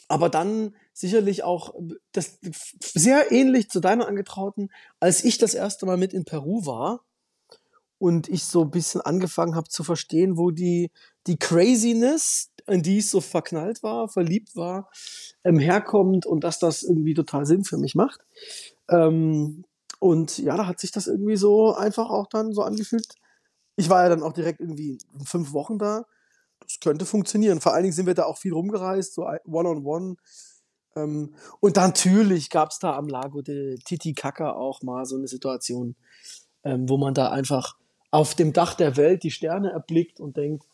aber 0.08 0.28
dann 0.28 0.76
sicherlich 0.92 1.44
auch 1.44 1.74
das 2.12 2.38
sehr 2.80 3.32
ähnlich 3.32 3.70
zu 3.70 3.80
deiner 3.80 4.06
Angetrauten, 4.06 4.70
als 5.00 5.24
ich 5.24 5.38
das 5.38 5.54
erste 5.54 5.86
Mal 5.86 5.96
mit 5.96 6.12
in 6.12 6.24
Peru 6.24 6.66
war 6.66 7.04
und 7.98 8.28
ich 8.28 8.44
so 8.44 8.62
ein 8.62 8.70
bisschen 8.70 9.00
angefangen 9.00 9.54
habe 9.54 9.68
zu 9.68 9.84
verstehen, 9.84 10.36
wo 10.36 10.50
die, 10.50 10.90
die 11.26 11.38
Craziness 11.38 12.52
in 12.66 12.82
die 12.82 12.98
ich 12.98 13.08
so 13.08 13.20
verknallt 13.20 13.82
war, 13.82 14.08
verliebt 14.08 14.54
war, 14.56 14.90
ähm, 15.44 15.58
herkommt 15.58 16.26
und 16.26 16.44
dass 16.44 16.58
das 16.58 16.82
irgendwie 16.82 17.14
total 17.14 17.46
Sinn 17.46 17.64
für 17.64 17.78
mich 17.78 17.94
macht. 17.94 18.20
Ähm, 18.88 19.64
und 19.98 20.38
ja, 20.38 20.56
da 20.56 20.66
hat 20.66 20.80
sich 20.80 20.90
das 20.90 21.06
irgendwie 21.06 21.36
so 21.36 21.74
einfach 21.74 22.10
auch 22.10 22.26
dann 22.26 22.52
so 22.52 22.62
angefühlt. 22.62 23.06
Ich 23.76 23.88
war 23.88 24.02
ja 24.02 24.08
dann 24.08 24.22
auch 24.22 24.32
direkt 24.32 24.60
irgendwie 24.60 24.98
fünf 25.24 25.52
Wochen 25.52 25.78
da. 25.78 26.06
Das 26.60 26.78
könnte 26.80 27.06
funktionieren. 27.06 27.60
Vor 27.60 27.72
allen 27.72 27.84
Dingen 27.84 27.94
sind 27.94 28.06
wir 28.06 28.14
da 28.14 28.24
auch 28.24 28.38
viel 28.38 28.52
rumgereist, 28.52 29.14
so 29.14 29.22
one-on-one. 29.22 29.82
-on 29.82 30.14
-one. 30.14 30.16
Ähm, 30.96 31.34
und 31.60 31.76
natürlich 31.76 32.50
gab 32.50 32.70
es 32.70 32.78
da 32.78 32.96
am 32.96 33.08
Lago 33.08 33.42
de 33.42 33.76
Titicaca 33.84 34.52
auch 34.52 34.82
mal 34.82 35.04
so 35.06 35.16
eine 35.16 35.28
Situation, 35.28 35.96
ähm, 36.64 36.88
wo 36.88 36.96
man 36.96 37.14
da 37.14 37.30
einfach 37.30 37.76
auf 38.10 38.34
dem 38.34 38.52
Dach 38.52 38.74
der 38.74 38.96
Welt 38.96 39.22
die 39.22 39.30
Sterne 39.30 39.70
erblickt 39.72 40.20
und 40.20 40.36
denkt, 40.36 40.66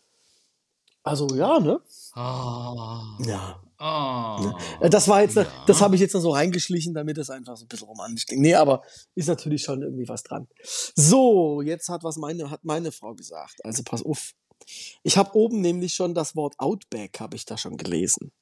also 1.03 1.27
ja, 1.35 1.59
ne? 1.59 1.79
Oh. 2.15 3.23
Ja. 3.25 3.61
Oh. 3.79 4.51
Äh, 4.81 4.89
Das 4.89 5.07
war 5.07 5.21
jetzt, 5.21 5.37
Ja. 5.37 5.45
das 5.65 5.79
habe 5.81 5.95
ich 5.95 6.01
jetzt 6.01 6.13
noch 6.13 6.19
so 6.21 6.31
reingeschlichen, 6.31 6.93
damit 6.93 7.17
es 7.17 7.29
einfach 7.29 7.55
so 7.55 7.63
ein 7.63 7.69
bisschen 7.69 7.87
romantisch 7.87 8.25
klingt. 8.25 8.41
Nee, 8.41 8.55
aber 8.55 8.83
ist 9.15 9.27
natürlich 9.29 9.63
schon 9.63 9.81
irgendwie 9.81 10.09
was 10.09 10.23
dran. 10.23 10.47
So, 10.95 11.61
jetzt 11.61 11.87
hat 11.87 12.03
was 12.03 12.17
meine, 12.17 12.51
hat 12.51 12.65
meine 12.65 12.91
Frau 12.91 13.13
gesagt. 13.15 13.63
Also 13.63 13.83
pass 13.83 14.03
auf. 14.03 14.33
Ich 15.03 15.17
habe 15.17 15.33
oben 15.35 15.61
nämlich 15.61 15.93
schon 15.93 16.13
das 16.13 16.35
Wort 16.35 16.55
Outback, 16.59 17.21
habe 17.21 17.37
ich 17.37 17.45
da 17.45 17.57
schon 17.57 17.77
gelesen. 17.77 18.33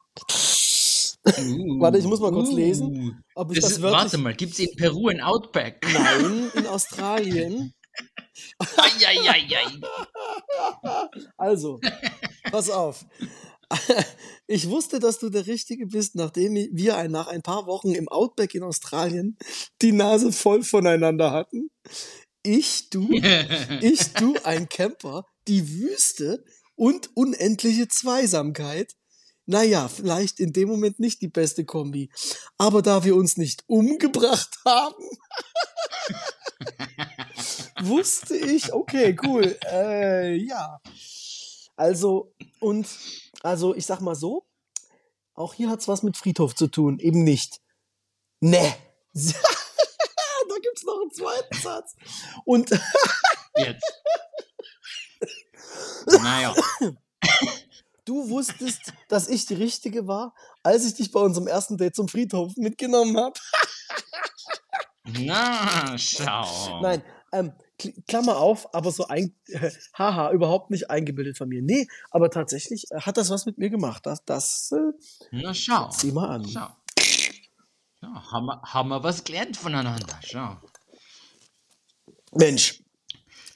Uh, 1.28 1.80
Warte, 1.80 1.98
ich 1.98 2.06
muss 2.06 2.20
mal 2.20 2.32
kurz 2.32 2.52
lesen, 2.52 3.22
Ob 3.36 3.52
ich 3.52 3.58
Das 3.60 3.66
das, 3.66 3.72
ist, 3.74 3.82
wörtlich. 3.82 4.02
warte 4.04 4.18
mal, 4.18 4.36
gibt 4.36 4.54
es 4.54 4.60
in 4.60 4.76
Peru 4.76 5.08
ein 5.10 5.22
Outback? 5.22 5.86
Nein, 5.94 6.52
in 6.56 6.68
Australien. 6.68 7.74
Also, 11.38 11.80
pass 12.52 12.70
auf. 12.70 13.06
Ich 14.46 14.70
wusste, 14.70 15.00
dass 15.00 15.20
du 15.20 15.30
der 15.30 15.48
Richtige 15.48 15.88
bist, 15.88 16.16
nachdem 16.16 16.54
wir 16.56 17.08
nach 17.10 17.28
ein 17.28 17.42
paar 17.42 17.66
Wochen 17.66 17.96
im 17.96 18.08
Outback 18.08 18.54
in 18.56 18.64
Australien 18.64 19.38
die 19.82 19.92
Nase 19.92 20.32
voll 20.32 20.64
voneinander 20.64 21.32
hatten. 21.32 21.70
Ich, 22.44 22.90
du, 22.90 23.10
ich, 23.82 24.14
du, 24.14 24.36
ein 24.44 24.70
Camper, 24.70 25.26
die 25.48 25.68
Wüste 25.70 26.46
und 26.76 27.10
unendliche 27.16 27.88
Zweisamkeit. 27.88 28.94
Naja, 29.48 29.88
vielleicht 29.88 30.42
in 30.42 30.52
dem 30.52 30.68
Moment 30.68 31.00
nicht 31.00 31.22
die 31.22 31.30
beste 31.30 31.64
Kombi. 31.64 32.10
Aber 32.58 32.82
da 32.82 33.06
wir 33.06 33.16
uns 33.16 33.38
nicht 33.38 33.64
umgebracht 33.68 34.60
haben, 34.66 35.04
wusste 37.82 38.36
ich, 38.36 38.74
okay, 38.74 39.18
cool, 39.24 39.58
äh, 39.72 40.36
ja. 40.36 40.82
Also, 41.78 42.34
und, 42.60 42.88
also, 43.42 43.74
ich 43.74 43.86
sag 43.86 44.02
mal 44.02 44.16
so, 44.16 44.46
auch 45.34 45.54
hier 45.54 45.70
hat's 45.70 45.88
was 45.88 46.04
mit 46.04 46.18
Friedhof 46.18 46.54
zu 46.54 46.68
tun, 46.68 47.00
eben 47.00 47.24
nicht. 47.24 47.62
Ne. 48.42 48.76
da 49.14 50.56
gibt's 50.62 50.84
noch 50.84 51.00
einen 51.02 51.12
zweiten 51.12 51.58
Satz. 51.62 51.96
Und 52.44 52.70
Jetzt. 53.58 53.94
Naja. 56.22 56.54
Du 58.08 58.30
wusstest, 58.30 58.94
dass 59.10 59.28
ich 59.28 59.46
die 59.46 59.56
Richtige 59.56 60.08
war, 60.08 60.34
als 60.64 60.86
ich 60.86 60.96
dich 60.96 61.12
bei 61.12 61.20
unserem 61.20 61.48
ersten 61.48 61.78
Date 61.78 61.96
zum 61.96 62.08
Friedhof 62.08 62.54
mitgenommen 62.58 63.18
habe. 63.18 63.34
Na, 65.04 65.98
schau. 65.98 66.82
Nein, 66.82 67.02
ähm, 67.32 67.54
Kl- 67.80 67.94
Klammer 68.08 68.38
auf, 68.38 68.74
aber 68.74 68.92
so 68.92 69.08
ein, 69.08 69.36
äh, 69.48 69.72
haha, 69.98 70.32
überhaupt 70.32 70.72
nicht 70.72 70.90
eingebildet 70.90 71.38
von 71.38 71.48
mir. 71.48 71.62
Nee, 71.62 71.88
aber 72.12 72.30
tatsächlich 72.30 72.86
äh, 72.92 73.02
hat 73.02 73.18
das 73.18 73.30
was 73.30 73.46
mit 73.46 73.58
mir 73.58 73.70
gemacht. 73.70 74.06
Das, 74.06 74.24
das 74.26 74.72
äh, 74.72 74.92
Na, 75.32 75.54
schau. 75.54 75.90
sieh 75.92 76.12
mal 76.12 76.28
an. 76.30 76.48
Schau. 76.48 76.68
Schau, 77.00 78.08
haben 78.32 78.46
wir, 78.46 78.62
haben 78.64 78.90
wir 78.90 79.04
was 79.04 79.24
gelernt 79.24 79.56
voneinander. 79.58 80.20
Schau. 80.26 80.58
Mensch, 82.34 82.84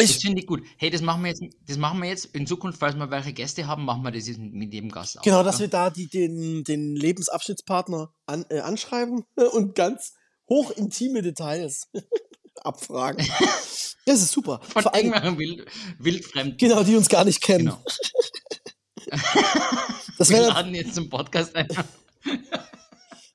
Das 0.01 0.17
ich, 0.17 0.21
finde 0.21 0.41
ich 0.41 0.47
gut. 0.47 0.63
Hey, 0.77 0.89
das 0.89 1.01
machen 1.01 1.23
wir 1.23 1.29
jetzt, 1.29 1.43
das 1.67 1.77
machen 1.77 2.01
wir 2.01 2.09
jetzt 2.09 2.25
in 2.35 2.47
Zukunft, 2.47 2.79
falls 2.79 2.95
wir 2.95 3.09
welche 3.09 3.33
Gäste 3.33 3.67
haben, 3.67 3.85
machen 3.85 4.03
wir 4.03 4.11
das 4.11 4.27
jetzt 4.27 4.39
mit 4.39 4.73
jedem 4.73 4.91
Gast 4.91 5.19
auch. 5.19 5.23
genau, 5.23 5.43
dass 5.43 5.57
gell? 5.57 5.67
wir 5.67 5.69
da 5.69 5.89
die, 5.89 6.07
den, 6.07 6.63
den 6.63 6.95
Lebensabschnittspartner 6.95 8.13
an, 8.25 8.45
äh, 8.49 8.59
anschreiben 8.59 9.23
und 9.53 9.75
ganz 9.75 10.13
hochintime 10.49 11.21
Details 11.21 11.87
abfragen. 12.63 13.25
Das 14.03 14.19
ist 14.19 14.31
super. 14.31 14.59
Von 14.63 14.81
Vor 14.81 14.95
allem, 14.95 15.37
wild, 15.37 15.67
wildfremden. 15.99 16.57
genau, 16.57 16.81
die 16.81 16.95
uns 16.95 17.07
gar 17.07 17.23
nicht 17.23 17.39
kennen. 17.39 17.65
Genau. 17.65 17.83
Das 20.17 20.29
Wir 20.29 20.41
laden 20.41 20.73
jetzt 20.73 20.95
zum 20.95 21.07
Podcast 21.07 21.55
ein. 21.55 21.67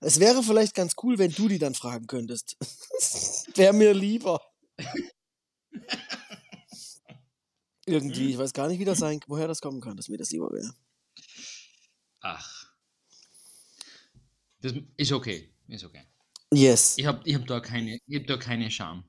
es 0.01 0.19
wäre 0.19 0.43
vielleicht 0.43 0.75
ganz 0.75 0.95
cool, 1.03 1.19
wenn 1.19 1.33
du 1.33 1.47
die 1.47 1.59
dann 1.59 1.75
fragen 1.75 2.09
könntest. 2.09 2.57
wäre 3.55 3.73
mir 3.73 3.95
lieber. 3.95 4.41
Irgendwie, 7.87 8.31
ich 8.31 8.39
weiß 8.39 8.53
gar 8.53 8.69
nicht, 8.69 8.81
wie 8.81 8.85
das 8.85 8.99
sein, 8.99 9.21
woher 9.29 9.47
das 9.47 9.61
kommen 9.61 9.81
kann, 9.81 9.97
dass 9.97 10.09
mir 10.09 10.19
das 10.19 10.33
lieber 10.33 10.51
wäre. 10.51 10.75
Ach. 12.21 12.67
Das 14.61 14.75
ist 14.97 15.13
okay. 15.13 15.55
Ist 15.69 15.85
okay. 15.85 16.03
Yes. 16.53 16.99
Ich 16.99 17.07
habe 17.07 17.21
ich 17.25 17.35
hab 17.35 17.47
da, 17.47 17.61
keine, 17.61 17.99
ich 18.07 18.21
hab 18.21 18.27
da 18.27 18.37
keine 18.37 18.71
Scham. 18.71 19.05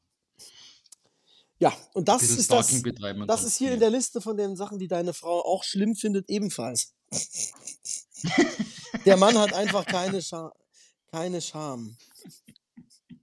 Ja, 1.60 1.76
und 1.94 2.08
das 2.08 2.22
ist 2.22 2.52
das. 2.52 2.70
Stalking 2.70 3.26
Das 3.26 3.42
sonst 3.42 3.54
ist 3.54 3.58
hier 3.58 3.70
in 3.70 3.78
wie. 3.78 3.80
der 3.80 3.90
Liste 3.90 4.22
von 4.22 4.38
den 4.38 4.56
Sachen, 4.56 4.78
die 4.78 4.88
deine 4.88 5.14
Frau 5.14 5.44
auch 5.44 5.64
schlimm 5.64 5.96
findet, 5.96 6.30
ebenfalls. 6.30 6.94
der 9.06 9.18
Mann 9.18 9.38
hat 9.38 9.54
einfach 9.54 9.86
keine, 9.86 10.22
Scha 10.22 10.54
keine 11.12 11.42
Scham. 11.42 11.98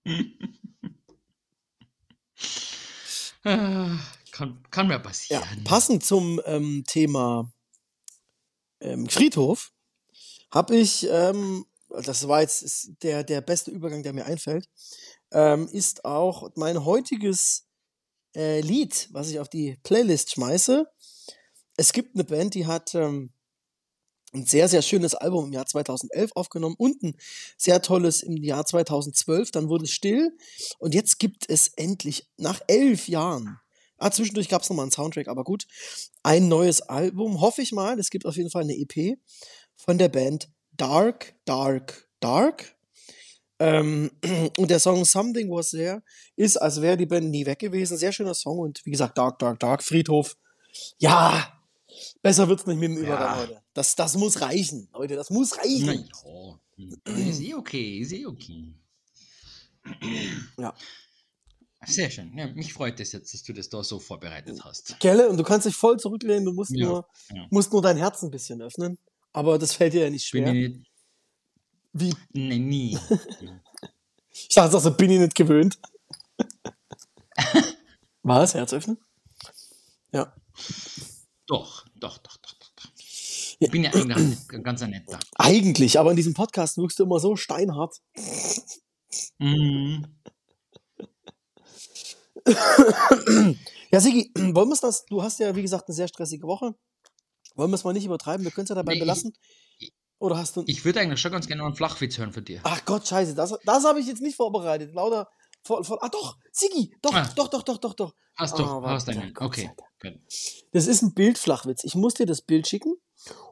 Kann, 4.34 4.60
kann 4.72 4.88
mir 4.88 4.94
Ja, 4.94 4.98
passieren. 4.98 5.62
passend 5.62 6.04
zum 6.04 6.40
ähm, 6.44 6.82
Thema 6.88 7.52
ähm, 8.80 9.08
Friedhof 9.08 9.72
habe 10.50 10.74
ich, 10.76 11.06
ähm, 11.08 11.64
das 11.88 12.26
war 12.26 12.40
jetzt 12.40 12.90
der, 13.04 13.22
der 13.22 13.40
beste 13.42 13.70
Übergang, 13.70 14.02
der 14.02 14.12
mir 14.12 14.26
einfällt, 14.26 14.68
ähm, 15.30 15.68
ist 15.68 16.04
auch 16.04 16.50
mein 16.56 16.84
heutiges 16.84 17.68
äh, 18.34 18.60
Lied, 18.60 19.08
was 19.12 19.30
ich 19.30 19.38
auf 19.38 19.48
die 19.48 19.76
Playlist 19.84 20.32
schmeiße. 20.32 20.84
Es 21.76 21.92
gibt 21.92 22.16
eine 22.16 22.24
Band, 22.24 22.54
die 22.54 22.66
hat 22.66 22.92
ähm, 22.96 23.32
ein 24.32 24.46
sehr, 24.46 24.68
sehr 24.68 24.82
schönes 24.82 25.14
Album 25.14 25.44
im 25.46 25.52
Jahr 25.52 25.66
2011 25.66 26.32
aufgenommen 26.34 26.74
und 26.76 27.00
ein 27.04 27.16
sehr 27.56 27.82
tolles 27.82 28.24
im 28.24 28.42
Jahr 28.42 28.66
2012. 28.66 29.52
Dann 29.52 29.68
wurde 29.68 29.84
es 29.84 29.92
still 29.92 30.36
und 30.80 30.92
jetzt 30.92 31.20
gibt 31.20 31.48
es 31.48 31.68
endlich 31.68 32.28
nach 32.36 32.60
elf 32.66 33.06
Jahren, 33.06 33.60
ah, 34.08 34.10
zwischendurch 34.10 34.48
gab 34.48 34.62
es 34.62 34.68
nochmal 34.68 34.84
einen 34.84 34.92
Soundtrack, 34.92 35.28
aber 35.28 35.44
gut, 35.44 35.66
ein 36.22 36.48
neues 36.48 36.82
Album, 36.82 37.40
hoffe 37.40 37.62
ich 37.62 37.72
mal. 37.72 37.98
Es 37.98 38.10
gibt 38.10 38.26
auf 38.26 38.36
jeden 38.36 38.50
Fall 38.50 38.62
eine 38.62 38.76
EP 38.76 39.18
von 39.76 39.98
der 39.98 40.08
Band 40.08 40.48
Dark, 40.72 41.34
Dark, 41.44 42.08
Dark. 42.20 42.74
Ähm, 43.60 44.10
und 44.58 44.70
der 44.70 44.80
Song 44.80 45.04
Something 45.04 45.50
Was 45.50 45.70
There 45.70 46.02
ist, 46.36 46.56
als 46.56 46.80
wäre 46.82 46.96
die 46.96 47.06
Band 47.06 47.30
nie 47.30 47.46
weg 47.46 47.60
gewesen. 47.60 47.96
Sehr 47.96 48.12
schöner 48.12 48.34
Song 48.34 48.58
und 48.58 48.84
wie 48.84 48.90
gesagt, 48.90 49.16
Dark, 49.16 49.38
Dark, 49.38 49.60
Dark, 49.60 49.82
Friedhof. 49.82 50.36
Ja, 50.98 51.60
besser 52.22 52.48
wird's 52.48 52.66
nicht 52.66 52.78
mit 52.78 52.90
dem 52.90 52.96
Übergang 52.98 53.36
Ja. 53.36 53.36
heute. 53.38 53.62
Das, 53.74 53.94
das 53.94 54.16
muss 54.16 54.40
reichen, 54.40 54.88
Leute, 54.92 55.14
das 55.14 55.30
muss 55.30 55.56
reichen. 55.56 55.86
Na 55.86 56.58
ja. 56.76 57.28
Ist 57.30 57.40
eh 57.40 57.54
okay, 57.54 57.98
ist 57.98 58.12
eh 58.12 58.26
okay. 58.26 58.74
Ja. 60.58 60.74
Sehr 61.86 62.10
schön. 62.10 62.36
Ja, 62.36 62.46
mich 62.48 62.72
freut 62.72 62.98
es 63.00 63.12
jetzt, 63.12 63.32
dass 63.34 63.42
du 63.42 63.52
das 63.52 63.68
da 63.68 63.82
so 63.84 63.98
vorbereitet 63.98 64.60
hast. 64.64 64.98
Gelle, 65.00 65.28
und 65.28 65.36
du 65.36 65.42
kannst 65.44 65.66
dich 65.66 65.74
voll 65.76 65.98
zurücklehnen, 65.98 66.44
du 66.44 66.52
musst, 66.52 66.70
Ja, 66.72 66.86
nur, 66.86 67.06
ja. 67.32 67.46
musst 67.50 67.72
nur 67.72 67.82
dein 67.82 67.96
Herz 67.96 68.22
ein 68.22 68.30
bisschen 68.30 68.60
öffnen. 68.62 68.98
Aber 69.32 69.58
das 69.58 69.74
fällt 69.74 69.92
dir 69.94 70.04
ja 70.04 70.10
nicht 70.10 70.30
Bin 70.30 70.44
schwer. 70.44 70.54
ich 70.54 70.68
nicht. 70.70 70.90
Wie, 71.92 72.14
Nee, 72.32 72.58
nie. 72.58 72.98
ich 74.32 74.48
dachte 74.54 74.76
auch 74.76 74.80
so, 74.80 74.90
bin 74.92 75.10
ich 75.10 75.20
nicht 75.20 75.34
gewöhnt. 75.34 75.78
Was? 78.22 78.54
Herz 78.54 78.72
öffnen? 78.72 78.98
Ja. 80.12 80.34
doch, 81.46 81.84
doch, 81.96 82.18
doch, 82.18 82.36
doch. 82.38 82.54
Ich 83.60 83.70
bin 83.70 83.84
ja 83.84 83.92
eigentlich 83.92 84.36
ein 84.52 84.62
ganz 84.62 84.82
ein 84.82 84.90
netter. 84.90 85.18
Eigentlich, 85.36 85.98
aber 85.98 86.10
in 86.10 86.16
diesem 86.16 86.34
Podcast 86.34 86.76
wirkst 86.76 86.98
du 86.98 87.04
immer 87.04 87.18
so 87.20 87.34
steinhart. 87.36 87.96
Mhm. 89.38 90.06
Ja, 93.92 94.00
Sigi, 94.00 94.32
wollen 94.36 94.68
wir 94.68 94.72
es 94.74 94.80
das? 94.80 95.04
Du 95.06 95.22
hast 95.22 95.38
ja, 95.38 95.54
wie 95.54 95.62
gesagt, 95.62 95.88
eine 95.88 95.94
sehr 95.94 96.08
stressige 96.08 96.46
Woche. 96.46 96.74
Wollen 97.54 97.70
wir 97.70 97.76
es 97.76 97.84
mal 97.84 97.92
nicht 97.92 98.04
übertreiben? 98.06 98.44
Wir 98.44 98.50
können 98.50 98.64
es 98.64 98.68
ja 98.70 98.74
dabei 98.74 98.92
Nee, 98.92 98.98
ich- 98.98 99.02
belassen. 99.02 99.32
Oder 100.18 100.36
hast 100.38 100.56
du. 100.56 100.64
Ich 100.66 100.84
würde 100.84 101.00
eigentlich 101.00 101.20
schon 101.20 101.32
ganz 101.32 101.46
gerne 101.46 101.64
einen 101.64 101.74
Flachwitz 101.74 102.18
hören 102.18 102.32
von 102.32 102.44
dir. 102.44 102.60
Ach 102.64 102.84
Gott, 102.84 103.06
scheiße, 103.06 103.34
das, 103.34 103.54
das 103.64 103.84
habe 103.84 104.00
ich 104.00 104.06
jetzt 104.06 104.22
nicht 104.22 104.36
vorbereitet. 104.36 104.94
Lauter. 104.94 105.28
Voll, 105.64 105.82
voll, 105.84 105.98
ah, 106.00 106.08
doch, 106.08 106.36
Sigi, 106.52 106.94
doch, 107.02 107.12
Ah. 107.14 107.28
doch, 107.36 107.48
doch, 107.48 107.62
doch, 107.62 107.78
doch, 107.78 107.94
doch. 107.94 108.14
Hast 108.36 108.58
du, 108.58 108.62
Ah, 108.64 108.80
hast 108.84 109.06
warte, 109.06 109.20
einen. 109.20 109.34
Gott 109.34 109.46
Okay. 109.46 109.70
Das 110.72 110.86
ist 110.86 111.02
ein 111.02 111.14
Bildflachwitz. 111.14 111.84
Ich 111.84 111.94
muss 111.94 112.14
dir 112.14 112.26
das 112.26 112.42
Bild 112.42 112.66
schicken 112.68 112.94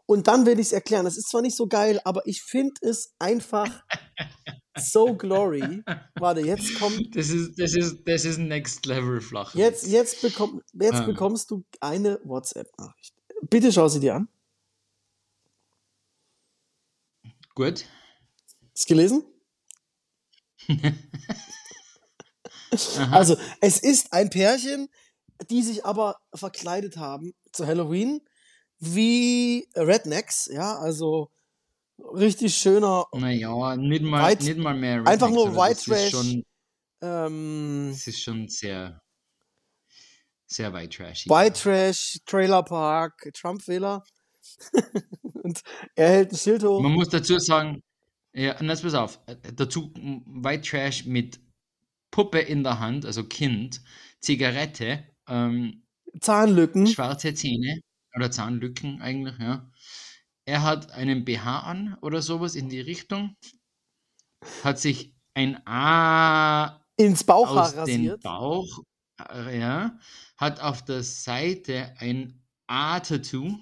und 0.06 0.26
dann 0.28 0.44
werde 0.46 0.60
ich 0.60 0.68
es 0.68 0.72
erklären. 0.72 1.04
Das 1.04 1.16
ist 1.16 1.28
zwar 1.30 1.40
nicht 1.42 1.56
so 1.56 1.66
geil, 1.66 2.00
aber 2.04 2.26
ich 2.26 2.42
finde 2.42 2.74
es 2.82 3.14
einfach 3.18 3.82
so 4.78 5.14
glory. 5.14 5.82
Warte, 6.16 6.40
jetzt 6.40 6.78
kommt, 6.78 7.14
Das 7.16 7.28
ist, 7.30 7.58
das 7.58 7.74
ist, 7.74 8.02
das 8.06 8.24
ist 8.24 8.38
Next 8.38 8.86
Level 8.86 9.20
flach. 9.20 9.54
jetzt, 9.54 9.86
jetzt, 9.86 10.22
bekomm, 10.22 10.62
jetzt 10.72 10.94
Ah. 11.00 11.06
bekommst 11.06 11.50
du 11.50 11.64
eine 11.80 12.20
WhatsApp-Nachricht. 12.24 13.14
Bitte 13.50 13.72
schau 13.72 13.88
sie 13.88 14.00
dir 14.00 14.14
an. 14.14 14.28
Gut. 17.54 17.84
Du 18.74 18.84
gelesen? 18.86 19.24
Also, 23.10 23.36
es 23.60 23.78
ist 23.78 24.12
ein 24.14 24.30
Pärchen, 24.30 24.88
die 25.50 25.62
sich 25.62 25.84
aber 25.84 26.16
verkleidet 26.34 26.96
haben 26.96 27.34
zu 27.52 27.66
Halloween 27.66 28.22
wie 28.78 29.68
Rednecks, 29.76 30.46
ja, 30.50 30.78
also 30.78 31.30
richtig 31.98 32.54
schöner, 32.54 33.06
Naja, 33.12 33.76
nicht 33.76 34.02
mal, 34.02 34.30
White- 34.30 34.44
nicht 34.44 34.58
mal 34.58 34.74
mehr. 34.74 34.98
einfach 35.06 35.28
Rednecks, 35.28 35.32
nur 35.32 35.46
aber 35.48 35.56
White 35.56 35.80
Trash. 35.84 36.10
Schon, 36.10 36.44
ähm, 37.02 37.88
das 37.92 38.06
ist 38.06 38.22
schon 38.22 38.48
sehr, 38.48 39.00
sehr 40.46 40.72
white 40.72 40.96
trashy. 40.96 41.28
White 41.30 41.60
Trash, 41.60 42.18
Trailer 42.26 42.62
Park, 42.62 43.30
Trump-Wähler. 43.34 44.02
Und 45.42 45.62
er 45.96 46.08
hält 46.08 46.32
ein 46.32 46.36
Schild 46.38 46.62
hoch. 46.64 46.80
Man 46.80 46.92
muss 46.92 47.08
dazu 47.08 47.38
sagen, 47.38 47.82
ja, 48.34 48.58
und 48.58 48.68
jetzt 48.68 48.82
pass 48.82 48.94
auf, 48.94 49.20
dazu 49.56 49.92
White 49.94 50.68
Trash 50.68 51.04
mit 51.04 51.40
Puppe 52.10 52.38
in 52.38 52.62
der 52.62 52.78
Hand, 52.78 53.04
also 53.04 53.24
Kind, 53.24 53.82
Zigarette, 54.20 55.04
ähm, 55.28 55.82
Zahnlücken. 56.20 56.86
schwarze 56.86 57.34
Zähne 57.34 57.80
oder 58.16 58.30
Zahnlücken 58.30 59.00
eigentlich, 59.02 59.38
ja. 59.38 59.70
Er 60.52 60.62
hat 60.64 60.92
einen 60.92 61.24
BH 61.24 61.60
an 61.60 61.96
oder 62.02 62.20
sowas 62.20 62.56
in 62.56 62.68
die 62.68 62.82
Richtung, 62.82 63.34
hat 64.62 64.78
sich 64.78 65.14
ein 65.32 65.66
A 65.66 66.78
ins 66.98 67.24
Bauchhaar 67.24 67.68
aus 67.68 67.76
rasiert. 67.78 68.22
Bauch, 68.22 68.82
äh, 69.30 69.58
ja, 69.58 69.98
hat 70.36 70.60
auf 70.60 70.84
der 70.84 71.04
Seite 71.04 71.94
ein 71.96 72.44
A-Tattoo. 72.66 73.60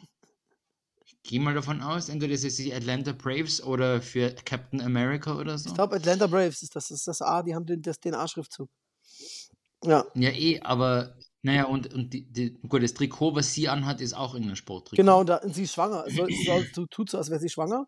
Ich 1.05 1.22
gehe 1.22 1.38
mal 1.38 1.55
davon 1.55 1.81
aus, 1.81 2.09
entweder 2.09 2.33
das 2.33 2.42
ist 2.42 2.59
die 2.59 2.74
Atlanta 2.74 3.12
Braves 3.12 3.62
oder 3.62 4.03
für 4.03 4.35
Captain 4.44 4.81
America 4.81 5.38
oder 5.38 5.59
so. 5.59 5.68
Ich 5.68 5.76
glaube, 5.76 5.94
Atlanta 5.94 6.26
Braves 6.26 6.61
ist 6.61 6.74
das, 6.74 6.88
das 6.88 6.98
ist 6.98 7.07
das 7.07 7.22
A, 7.22 7.44
die 7.44 7.55
haben 7.55 7.66
den, 7.66 7.83
das, 7.83 8.00
den 8.00 8.16
A-Schriftzug. 8.16 8.68
Ja, 9.85 10.05
Ja, 10.16 10.31
eh, 10.31 10.61
aber 10.62 11.16
naja, 11.42 11.64
und, 11.64 11.92
und 11.94 12.12
die, 12.12 12.31
die, 12.31 12.53
gut, 12.68 12.83
das 12.83 12.92
Trikot, 12.94 13.35
was 13.35 13.55
sie 13.55 13.68
anhat, 13.68 14.00
ist 14.00 14.12
auch 14.14 14.35
irgendein 14.35 14.57
Sporttrikot. 14.57 14.96
genau, 14.96 15.24
da, 15.24 15.40
sie 15.44 15.62
ist 15.62 15.72
schwanger. 15.74 16.05
Soll, 16.09 16.29
so, 16.74 16.87
tut 16.87 17.11
so, 17.11 17.18
als 17.18 17.31
wäre 17.31 17.40
sie 17.40 17.48
schwanger. 17.48 17.87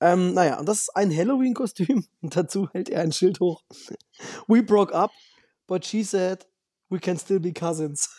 Ähm, 0.00 0.34
naja, 0.34 0.58
und 0.58 0.66
das 0.66 0.80
ist 0.80 0.96
ein 0.96 1.16
Halloween-Kostüm. 1.16 2.04
Und 2.22 2.36
dazu 2.36 2.68
hält 2.72 2.88
er 2.90 3.02
ein 3.02 3.12
Schild 3.12 3.40
hoch. 3.40 3.62
We 4.48 4.62
broke 4.62 4.92
up, 4.92 5.12
but 5.66 5.86
she 5.86 6.02
said, 6.02 6.44
we 6.90 6.98
can 6.98 7.16
still 7.16 7.40
be 7.40 7.52
cousins. 7.52 8.10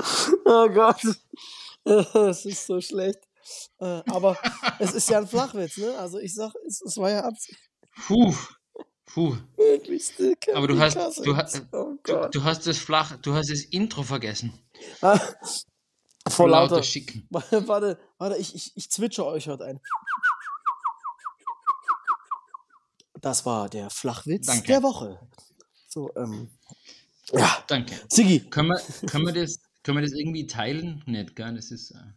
oh 0.44 0.68
Gott. 0.68 1.02
Es 1.84 2.44
ist 2.44 2.66
so 2.66 2.80
schlecht. 2.82 3.20
Äh, 3.80 4.02
Aber 4.10 4.36
es 4.78 4.92
ist 4.92 5.08
ja 5.08 5.18
ein 5.18 5.26
Flachwitz, 5.26 5.78
ne? 5.78 5.96
Also 5.98 6.18
ich 6.18 6.34
sag, 6.34 6.52
es, 6.66 6.82
es 6.82 6.98
war 6.98 7.10
ja 7.10 7.24
Absicht. 7.24 7.58
Puh, 8.06 8.34
puh. 9.06 9.36
Can 10.40 10.54
Aber 10.56 10.68
du 10.68 10.78
hast- 10.78 10.96
du 11.24 11.36
hast- 11.36 11.66
Oh 11.72 11.94
Du, 12.04 12.28
du 12.30 12.44
hast 12.44 12.66
das 12.66 12.78
flach, 12.78 13.16
du 13.18 13.34
hast 13.34 13.50
das 13.50 13.60
Intro 13.62 14.02
vergessen. 14.02 14.52
Ah, 15.02 15.18
Vor 16.28 16.48
lauter. 16.48 16.82
Schicken. 16.82 17.26
Warte, 17.30 17.98
warte, 18.18 18.36
ich, 18.38 18.54
ich, 18.54 18.72
ich 18.76 18.90
zwitsche 18.90 19.24
euch 19.26 19.48
heute 19.48 19.64
ein. 19.64 19.80
Das 23.20 23.44
war 23.46 23.68
der 23.68 23.90
Flachwitz 23.90 24.46
Danke. 24.46 24.66
der 24.68 24.82
Woche. 24.82 25.18
So, 25.88 26.10
ähm. 26.16 26.50
Ja, 27.32 27.64
Danke. 27.66 27.94
Sigi, 28.08 28.48
Können 28.48 28.68
wir, 28.68 29.08
können 29.08 29.26
wir, 29.26 29.32
das, 29.34 29.58
können 29.82 29.98
wir 29.98 30.02
das 30.02 30.12
irgendwie 30.12 30.46
teilen? 30.46 31.02
Nicht, 31.06 31.34
gell? 31.34 31.54
Das 31.54 31.70
ist. 31.70 31.90
Äh, 31.90 32.12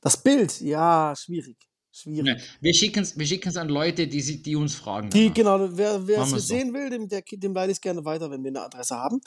das 0.00 0.22
Bild, 0.22 0.60
ja, 0.60 1.14
schwierig. 1.16 1.56
Schwierig. 1.92 2.24
ne. 2.24 2.40
Wir 2.60 2.72
schicken 2.72 3.02
es 3.02 3.18
wir 3.18 3.26
schicken's 3.26 3.56
an 3.56 3.68
Leute, 3.68 4.06
die, 4.06 4.20
sie- 4.20 4.40
die 4.42 4.54
uns 4.54 4.76
fragen. 4.76 5.10
Die, 5.10 5.32
danach. 5.32 5.34
genau, 5.34 5.68
wer, 5.76 6.06
es 6.22 6.46
sehen 6.46 6.72
will, 6.72 6.88
dem, 6.88 7.08
der, 7.08 7.22
dem 7.22 7.52
leite 7.52 7.72
ich 7.72 7.78
es 7.78 7.80
gerne 7.80 8.04
weiter, 8.04 8.30
wenn 8.30 8.44
wir 8.44 8.50
eine 8.50 8.62
Adresse 8.62 8.94
haben. 8.96 9.20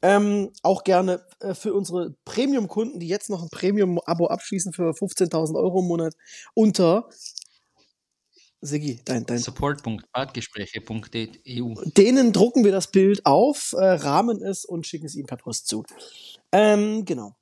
Ähm, 0.00 0.50
auch 0.62 0.84
gerne 0.84 1.22
äh, 1.40 1.52
für 1.54 1.74
unsere 1.74 2.14
Premium-Kunden, 2.24 2.98
die 2.98 3.08
jetzt 3.08 3.28
noch 3.28 3.42
ein 3.42 3.50
Premium-Abo 3.50 4.28
abschließen 4.28 4.72
für 4.72 4.92
15.000 4.92 5.54
Euro 5.56 5.80
im 5.80 5.86
Monat 5.86 6.14
unter 6.54 7.10
Sigi, 8.60 9.00
dein, 9.04 9.24
dein 9.24 9.38
Support.badgespräche.eu. 9.38 11.74
denen 11.96 12.32
drucken 12.32 12.64
wir 12.64 12.72
das 12.72 12.90
Bild 12.90 13.24
auf, 13.24 13.72
äh, 13.78 13.84
rahmen 13.84 14.42
es 14.42 14.64
und 14.64 14.84
schicken 14.86 15.06
es 15.06 15.14
ihnen 15.14 15.26
per 15.26 15.36
Post 15.36 15.68
zu. 15.68 15.84
Ähm, 16.52 17.04
genau. 17.04 17.36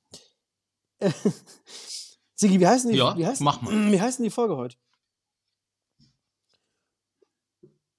Sigi, 2.39 2.59
wie 2.59 2.67
heißen 2.67 2.91
die? 2.91 2.97
Ja, 2.97 3.17
wie 3.17 3.25
heißt, 3.25 3.41
mach 3.41 3.61
mal. 3.61 3.71
Wie 3.91 3.99
heißen 3.99 4.23
die 4.23 4.29
Folge 4.29 4.55
heute? 4.55 4.77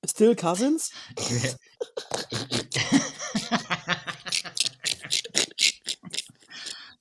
Still 0.06 0.36
Cousins? 0.36 0.92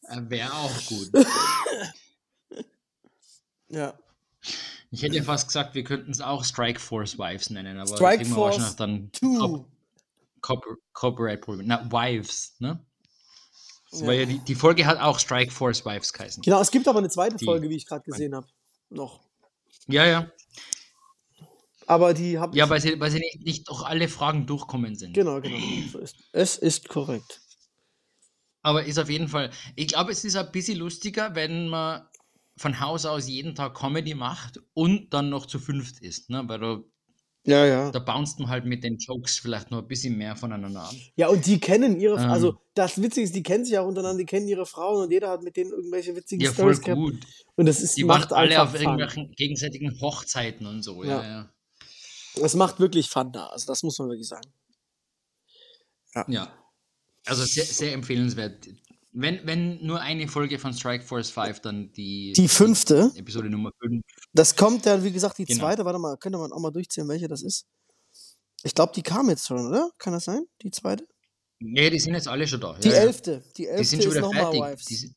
Wäre 0.10 0.52
auch 0.54 0.86
gut. 0.88 1.12
Ja. 3.69 4.00
Ich 4.91 5.04
hätte 5.04 5.17
ja 5.17 5.23
fast 5.23 5.47
gesagt, 5.47 5.76
wir 5.76 5.84
könnten 5.84 6.12
es 6.12 6.21
auch 6.21 6.45
Strike 6.45 6.80
Force 6.80 7.17
Wives 7.19 7.50
nennen, 7.50 7.78
aber 7.78 7.97
Strike 7.97 8.19
kriegen 8.19 8.30
wir 8.30 8.36
Force 8.36 8.60
wahrscheinlich 8.60 8.78
dann 8.78 9.12
Two. 9.12 9.38
Cop 9.38 9.69
Copy 10.39 10.69
Copyright 10.93 11.41
Problem. 11.41 11.67
Na, 11.67 11.86
Wives, 11.91 12.56
ne? 12.60 12.80
Ja. 13.91 14.08
war 14.08 14.13
ja 14.13 14.26
die, 14.26 14.39
die 14.39 14.56
Folge 14.56 14.86
hat 14.86 15.00
auch 15.00 15.17
Strike 15.19 15.52
Force 15.52 15.86
Wives 15.86 16.12
geheißen. 16.13 16.43
Genau, 16.43 16.60
es 16.62 16.71
gibt 16.71 16.88
aber 16.88 17.00
eine 17.00 17.10
zweite 17.10 17.38
Die- 17.38 17.45
Folge, 17.45 17.69
wie 17.69 17.76
ich 17.76 17.86
gerade 17.86 18.04
gesehen 18.04 18.36
habe. 18.36 18.47
Noch. 18.89 19.21
Ja, 19.88 20.06
ja. 20.06 20.32
Aber 21.86 22.13
die 22.13 22.38
habe 22.38 22.58
Ja, 22.58 22.69
weil 22.69 22.82
sie, 22.82 23.00
weil 23.00 23.12
sie 23.12 23.19
nicht, 23.19 23.43
nicht 23.45 23.69
durch 23.69 23.84
alle 23.84 24.10
Fragen 24.10 24.45
durchkommen 24.45 24.95
sind. 24.95 25.13
Genau, 25.13 25.39
genau. 25.39 25.58
So 25.91 26.00
ist. 26.00 26.17
Es 26.34 26.58
ist 26.58 26.89
korrekt. 26.89 27.39
Aber 28.62 28.84
ist 28.84 29.00
auf 29.00 29.10
jeden 29.10 29.30
Fall, 29.30 29.52
ich 29.78 29.88
glaube, 29.88 30.12
es 30.12 30.26
ist 30.26 30.36
ein 30.36 30.52
bisschen 30.52 30.78
lustiger, 30.80 31.34
wenn 31.36 31.69
man 31.69 32.06
von 32.58 32.80
Haus 32.82 33.06
aus 33.06 33.28
jeden 33.30 33.56
Tag 33.56 33.73
Comedy 33.76 34.15
macht 34.15 34.60
und 34.73 35.13
dann 35.13 35.30
noch 35.30 35.45
zu 35.45 35.60
fünft 35.60 36.02
ist, 36.02 36.30
ne? 36.30 36.43
Weil 36.47 36.60
da, 36.60 36.80
Ja, 37.47 37.65
ja. 37.65 37.91
da 37.91 37.99
bounced 37.99 38.39
man 38.39 38.49
halt 38.49 38.65
mit 38.65 38.83
den 38.83 38.97
Jokes 38.97 39.39
vielleicht 39.39 39.71
noch 39.71 39.77
ein 39.81 39.88
bisschen 39.88 40.17
mehr 40.17 40.36
voneinander 40.36 40.81
ab. 40.81 40.93
Ja, 41.15 41.29
und 41.29 41.45
die 41.45 41.60
kennen 41.60 41.97
ihre, 41.99 42.21
Ähm. 42.21 42.29
also 42.29 42.57
das 42.73 43.01
Witzige 43.01 43.23
ist, 43.23 43.33
die 43.36 43.41
kennen 43.41 43.63
sich 43.63 43.77
auch 43.79 43.88
untereinander, 43.88 44.19
die 44.19 44.25
kennen 44.25 44.47
ihre 44.49 44.65
Frauen 44.65 45.03
und 45.05 45.12
jeder 45.12 45.29
hat 45.29 45.41
mit 45.43 45.55
denen 45.55 45.71
irgendwelche 45.71 46.13
witzigen 46.15 46.43
Ja, 46.43 46.51
voll 46.51 46.75
Stories 46.75 46.81
gehabt. 46.81 46.99
gut. 47.01 47.15
Und 47.55 47.65
das 47.65 47.81
ist, 47.81 47.95
Die 47.97 48.05
waren 48.07 48.19
macht 48.19 48.33
alle 48.33 48.62
auf 48.62 48.71
Fun. 48.71 48.81
irgendwelchen 48.81 49.31
gegenseitigen 49.31 49.99
Hochzeiten 50.01 50.67
und 50.67 50.83
so. 50.83 51.03
Ja, 51.03 51.21
Ja. 51.21 51.23
ja. 52.36 52.43
Es 52.43 52.53
macht 52.53 52.79
wirklich 52.79 53.10
Fun 53.10 53.31
da, 53.31 53.47
also 53.47 53.65
das 53.65 53.81
muss 53.81 53.97
man 53.97 54.10
wirklich 54.10 54.27
sagen. 54.27 54.51
ja. 56.27 56.51
Also 57.25 57.43
sehr, 57.45 57.65
sehr 57.65 57.93
empfehlenswert. 57.93 58.67
Wenn, 59.19 59.45
wenn 59.47 59.84
nur 59.86 59.99
eine 59.99 60.27
Folge 60.27 60.60
von 60.60 60.73
Strike 60.73 61.03
Force 61.03 61.30
5, 61.32 61.62
dann 61.62 61.91
die, 61.93 62.34
Die 62.34 62.47
fünfte, 62.47 63.12
Episode 63.15 63.49
Nummer 63.49 63.71
5. 63.82 64.03
das 64.34 64.56
kommt 64.56 64.86
ja, 64.86 65.03
wie 65.03 65.12
gesagt, 65.12 65.38
die 65.39 65.45
Genau. 65.45 65.62
zweite, 65.62 65.84
warte 65.86 65.97
mal, 65.97 66.17
könnte 66.17 66.38
man 66.38 66.51
auch 66.51 66.60
mal 66.60 66.71
durchziehen, 66.71 67.08
welche 67.08 67.27
das 67.27 67.41
ist. 67.41 67.65
Ich 68.63 68.75
glaube, 68.75 68.93
die 68.95 69.01
kam 69.01 69.30
jetzt 69.30 69.47
schon, 69.47 69.65
oder? 69.67 69.89
Kann 69.97 70.13
das 70.13 70.25
sein? 70.25 70.45
Die 70.62 70.69
zweite? 70.71 71.08
Nee, 71.60 71.89
die 71.89 71.99
sind 71.99 72.13
jetzt 72.13 72.27
alle 72.27 72.47
schon 72.47 72.62
da. 72.62 72.77
Die 72.77 72.89
ja, 72.89 72.95
elfte. 72.95 73.43
Die 73.56 73.63
Die 73.63 73.67
elfte 73.67 73.86
sind 73.86 74.03
schon 74.03 74.12
ist 74.12 74.17
wieder 74.19 74.32
fertig. 74.32 74.62
Wives. 74.62 74.86
Die 74.86 74.95
sind- 74.95 75.15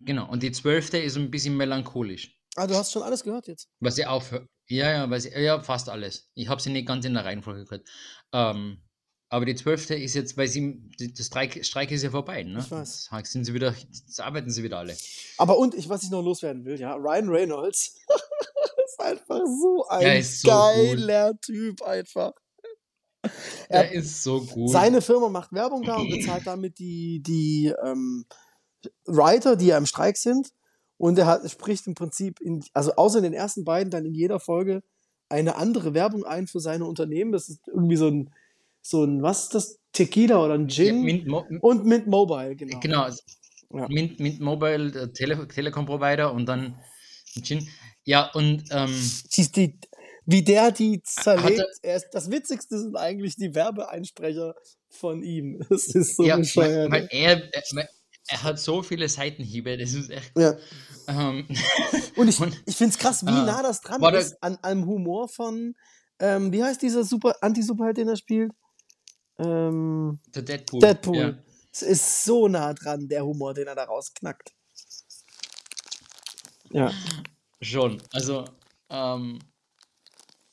genau. 0.00 0.30
Und 0.30 0.42
die 0.44 0.52
zwölfte 0.52 0.98
ist 0.98 1.16
ein 1.16 1.30
bisschen 1.30 1.56
melancholisch. 1.56 2.38
Ah, 2.54 2.66
du 2.68 2.74
hast 2.76 2.92
schon 2.92 3.02
alles 3.02 3.24
gehört 3.24 3.48
jetzt. 3.48 3.68
Was 3.80 3.96
sie 3.96 4.06
aufhört. 4.06 4.46
Ja, 4.68 4.90
ja, 4.92 5.10
weil 5.10 5.20
sie, 5.20 5.30
ja, 5.30 5.60
fast 5.60 5.88
alles. 5.88 6.28
Ich 6.34 6.46
habe 6.48 6.60
sie 6.62 6.70
nicht 6.70 6.86
ganz 6.86 7.04
in 7.04 7.14
der 7.14 7.24
Reihenfolge 7.24 7.64
gehört. 7.64 7.88
Ähm, 8.32 8.80
aber 9.32 9.46
die 9.46 9.54
zwölfte 9.54 9.94
ist 9.94 10.14
jetzt, 10.14 10.36
weil 10.36 10.46
sie, 10.46 10.78
der 11.00 11.22
Streik, 11.22 11.64
Streik 11.64 11.90
ist 11.90 12.02
ja 12.02 12.10
vorbei, 12.10 12.42
ne? 12.42 12.58
Ich 12.58 12.70
weiß. 12.70 13.08
Jetzt 13.16 13.32
sind 13.32 13.44
sie 13.44 13.54
wieder, 13.54 13.74
jetzt 13.90 14.20
arbeiten 14.20 14.50
sie 14.50 14.62
wieder 14.62 14.78
alle. 14.78 14.94
Aber 15.38 15.56
und, 15.56 15.74
ich, 15.74 15.88
was 15.88 16.02
ich 16.02 16.10
noch 16.10 16.22
loswerden 16.22 16.66
will, 16.66 16.78
ja, 16.78 16.94
Ryan 16.94 17.30
Reynolds 17.30 17.96
ist 18.84 19.00
einfach 19.00 19.40
so 19.46 19.86
ein 19.88 20.22
so 20.22 20.48
geiler 20.48 21.40
Typ 21.40 21.80
einfach. 21.82 22.32
Er 23.68 23.84
Er- 23.86 23.92
ist 23.92 24.22
so 24.22 24.42
gut. 24.42 24.70
Seine 24.70 25.00
Firma 25.00 25.30
macht 25.30 25.52
Werbung 25.52 25.82
da 25.82 25.96
und 25.96 26.10
bezahlt 26.10 26.46
damit 26.46 26.78
die, 26.78 27.22
die 27.22 27.72
ähm, 27.82 28.26
Writer, 29.06 29.56
die 29.56 29.66
ja 29.66 29.78
im 29.78 29.86
Streik 29.86 30.18
sind. 30.18 30.50
Und 30.98 31.18
er 31.18 31.26
hat, 31.26 31.50
spricht 31.50 31.86
im 31.86 31.94
Prinzip, 31.94 32.38
in, 32.40 32.62
also 32.74 32.92
außer 32.96 33.16
in 33.18 33.24
den 33.24 33.32
ersten 33.32 33.64
beiden, 33.64 33.90
dann 33.90 34.04
in 34.04 34.14
jeder 34.14 34.40
Folge 34.40 34.82
eine 35.30 35.56
andere 35.56 35.94
Werbung 35.94 36.24
ein 36.24 36.46
für 36.46 36.60
seine 36.60 36.84
Unternehmen. 36.84 37.32
Das 37.32 37.48
ist 37.48 37.66
irgendwie 37.66 37.96
so 37.96 38.08
ein, 38.08 38.30
so 38.82 39.04
ein, 39.04 39.22
was 39.22 39.44
ist 39.44 39.54
das? 39.54 39.78
Tequila 39.92 40.42
oder 40.44 40.54
ein 40.54 40.68
Ja, 40.68 40.84
Gin 40.86 41.02
Mint, 41.02 41.26
Mo 41.26 41.44
und 41.60 41.84
Mint 41.84 42.06
Mobile, 42.06 42.56
genau. 42.56 42.80
genau, 42.80 43.08
Ja. 43.74 43.86
Mint, 43.88 44.18
Mint 44.20 44.40
Mobile, 44.40 44.90
der 44.90 45.12
Tele 45.12 45.46
Telekom-Provider 45.48 46.32
und 46.32 46.46
dann 46.46 46.78
ein 47.36 47.42
Gin. 47.42 47.68
Ja, 48.04 48.30
und 48.32 48.64
ähm, 48.70 48.90
Die, 49.36 49.52
die, 49.52 49.78
wie 50.26 50.42
der 50.42 50.72
die 50.72 51.02
zerlegt. 51.02 51.62
er- 51.82 52.02
das 52.10 52.30
Witzigste 52.30 52.78
sind 52.78 52.96
eigentlich 52.96 53.36
die 53.36 53.54
Werbeeinsprecher 53.54 54.54
von 54.88 55.22
ihm. 55.22 55.60
Das 55.70 55.86
ist 55.88 56.16
so 56.16 56.24
ja, 56.24 56.34
weil, 56.34 56.40
bescheuert. 56.40 56.90
weil 56.90 57.08
er, 57.10 57.42
er, 57.54 57.88
er 58.28 58.42
hat 58.42 58.58
so 58.58 58.82
viele 58.82 59.08
Seitenhiebe, 59.08 59.76
das 59.76 59.92
ist 59.92 60.10
echt. 60.10 60.32
ja. 60.38 60.56
Ähm, 61.08 61.46
Und 62.16 62.28
ich, 62.28 62.40
Und- 62.40 62.62
ich 62.66 62.76
finde 62.76 62.92
es 62.94 62.98
krass, 62.98 63.24
wie 63.26 63.30
Ah. 63.30 63.44
nah 63.44 63.62
das 63.62 63.80
dran 63.82 64.00
der- 64.00 64.14
ist 64.14 64.42
an 64.42 64.56
einem 64.62 64.86
Humor 64.86 65.28
von, 65.28 65.74
ähm, 66.18 66.50
wie 66.52 66.62
heißt 66.64 66.80
dieser 66.80 67.04
super 67.04 67.36
Anti-Superheld, 67.42 67.98
den 67.98 68.08
er 68.08 68.16
spielt? 68.16 68.52
Ähm, 69.42 70.18
der 70.34 70.42
Deadpool. 70.42 70.80
Deadpool. 70.80 71.16
Ja. 71.16 71.34
Es 71.72 71.82
ist 71.82 72.24
so 72.24 72.48
nah 72.48 72.74
dran, 72.74 73.08
der 73.08 73.24
Humor, 73.24 73.54
den 73.54 73.66
er 73.66 73.74
da 73.74 73.84
rausknackt. 73.84 74.52
Ja. 76.70 76.92
Schon. 77.60 78.02
Also, 78.12 78.44
ähm, 78.90 79.38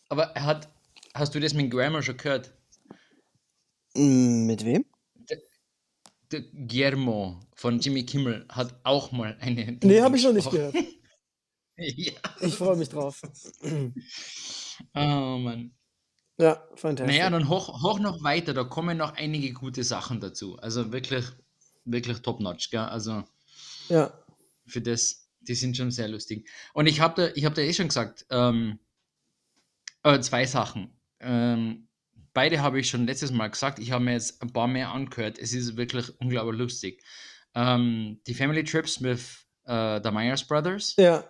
aber 0.10 0.23
er 0.36 0.45
hat, 0.45 0.69
hast 1.13 1.36
du 1.36 1.39
das 1.39 1.54
mit 1.54 1.69
Grammar 1.71 2.02
schon 2.02 2.17
gehört? 2.17 2.54
Mm, 3.95 4.45
Mit 4.45 4.65
wem? 4.65 4.86
Der 6.32 6.41
Guillermo 6.41 7.39
von 7.56 7.80
Jimmy 7.80 8.06
Kimmel 8.06 8.45
hat 8.49 8.80
auch 8.84 9.12
mal 9.12 9.36
eine. 9.39 9.80
Nee, 9.84 10.02
habe 10.02 10.15
ich 10.15 10.23
noch 10.23 10.34
nicht 10.34 10.49
gehört. 10.52 10.75
ja. 11.75 12.13
Ich 12.41 12.54
freue 12.54 12.75
mich 12.75 12.89
drauf. 12.89 13.19
Oh 14.93 15.38
Mann. 15.39 15.73
Ja, 16.39 16.63
fantastisch. 16.75 17.17
Naja, 17.17 17.30
dann 17.30 17.49
hoch, 17.49 17.84
hoch 17.84 17.99
noch 17.99 18.23
weiter, 18.23 18.54
da 18.54 18.63
kommen 18.63 18.97
noch 18.97 19.13
einige 19.15 19.52
gute 19.52 19.84
Sachen 19.84 20.21
dazu. 20.21 20.58
Also 20.60 20.93
wirklich, 20.93 21.25
wirklich 21.84 22.21
top-notch, 22.21 22.69
gell? 22.71 22.80
Also 22.80 23.23
ja. 23.89 24.13
für 24.65 24.82
das, 24.82 25.30
die 25.41 25.54
sind 25.54 25.75
schon 25.75 25.91
sehr 25.91 26.08
lustig. 26.08 26.49
Und 26.73 26.88
ich 26.88 27.02
habe 27.02 27.21
da, 27.21 27.32
ich 27.36 27.43
hab 27.43 27.56
da 27.56 27.62
eh 27.62 27.73
schon 27.73 27.89
gesagt, 27.89 28.25
ähm, 28.30 28.80
äh, 30.04 30.21
zwei 30.21 30.45
Sachen. 30.45 30.97
Ähm, 31.19 31.89
beide 32.34 32.62
habe 32.62 32.80
ich 32.80 32.89
schon 32.89 33.06
letztes 33.06 33.32
Mal 33.32 33.49
gesagt. 33.49 33.78
Ich 33.80 33.91
habe 33.91 34.06
mir 34.06 34.13
jetzt 34.13 34.41
ein 34.41 34.54
paar 34.54 34.67
mehr 34.67 34.91
angehört. 34.91 35.38
Es 35.38 35.52
ist 35.54 35.75
wirklich 35.75 36.17
unglaublich 36.21 36.58
lustig. 36.58 37.04
Ähm, 37.54 38.21
die 38.28 38.34
Family 38.34 38.63
Trips 38.63 39.02
mit 39.02 39.19
äh, 39.65 39.99
der 39.99 40.12
Myers 40.13 40.47
Brothers, 40.47 40.95
Ja. 40.97 41.25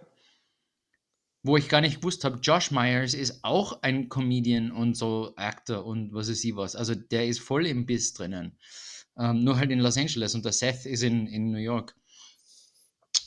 Wo 1.43 1.57
ich 1.57 1.69
gar 1.69 1.81
nicht 1.81 1.97
gewusst 2.01 2.23
habe, 2.25 2.39
Josh 2.39 2.71
Myers 2.71 3.13
ist 3.13 3.43
auch 3.43 3.81
ein 3.81 4.09
Comedian 4.09 4.71
und 4.71 4.95
so 4.95 5.33
Actor 5.37 5.85
und 5.85 6.13
was 6.13 6.29
weiß 6.29 6.43
ich 6.43 6.55
was. 6.55 6.75
Also 6.75 6.95
der 6.95 7.27
ist 7.27 7.39
voll 7.39 7.65
im 7.65 7.85
Biss 7.85 8.13
drinnen. 8.13 8.57
Ähm, 9.17 9.43
nur 9.43 9.57
halt 9.57 9.71
in 9.71 9.79
Los 9.79 9.97
Angeles 9.97 10.35
und 10.35 10.45
der 10.45 10.53
Seth 10.53 10.85
ist 10.85 11.03
in, 11.03 11.27
in 11.27 11.51
New 11.51 11.57
York. 11.59 11.95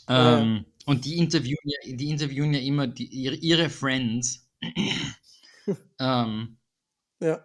Ja. 0.08 0.40
Ähm, 0.40 0.66
und 0.86 1.04
die 1.04 1.16
interviewen 1.18 1.58
ja, 1.64 1.96
die 1.96 2.08
interviewen 2.10 2.52
ja 2.54 2.60
immer 2.60 2.86
die, 2.86 3.06
ihre, 3.06 3.36
ihre 3.36 3.70
Friends 3.70 4.48
ähm, 5.98 6.58
Ja. 7.20 7.44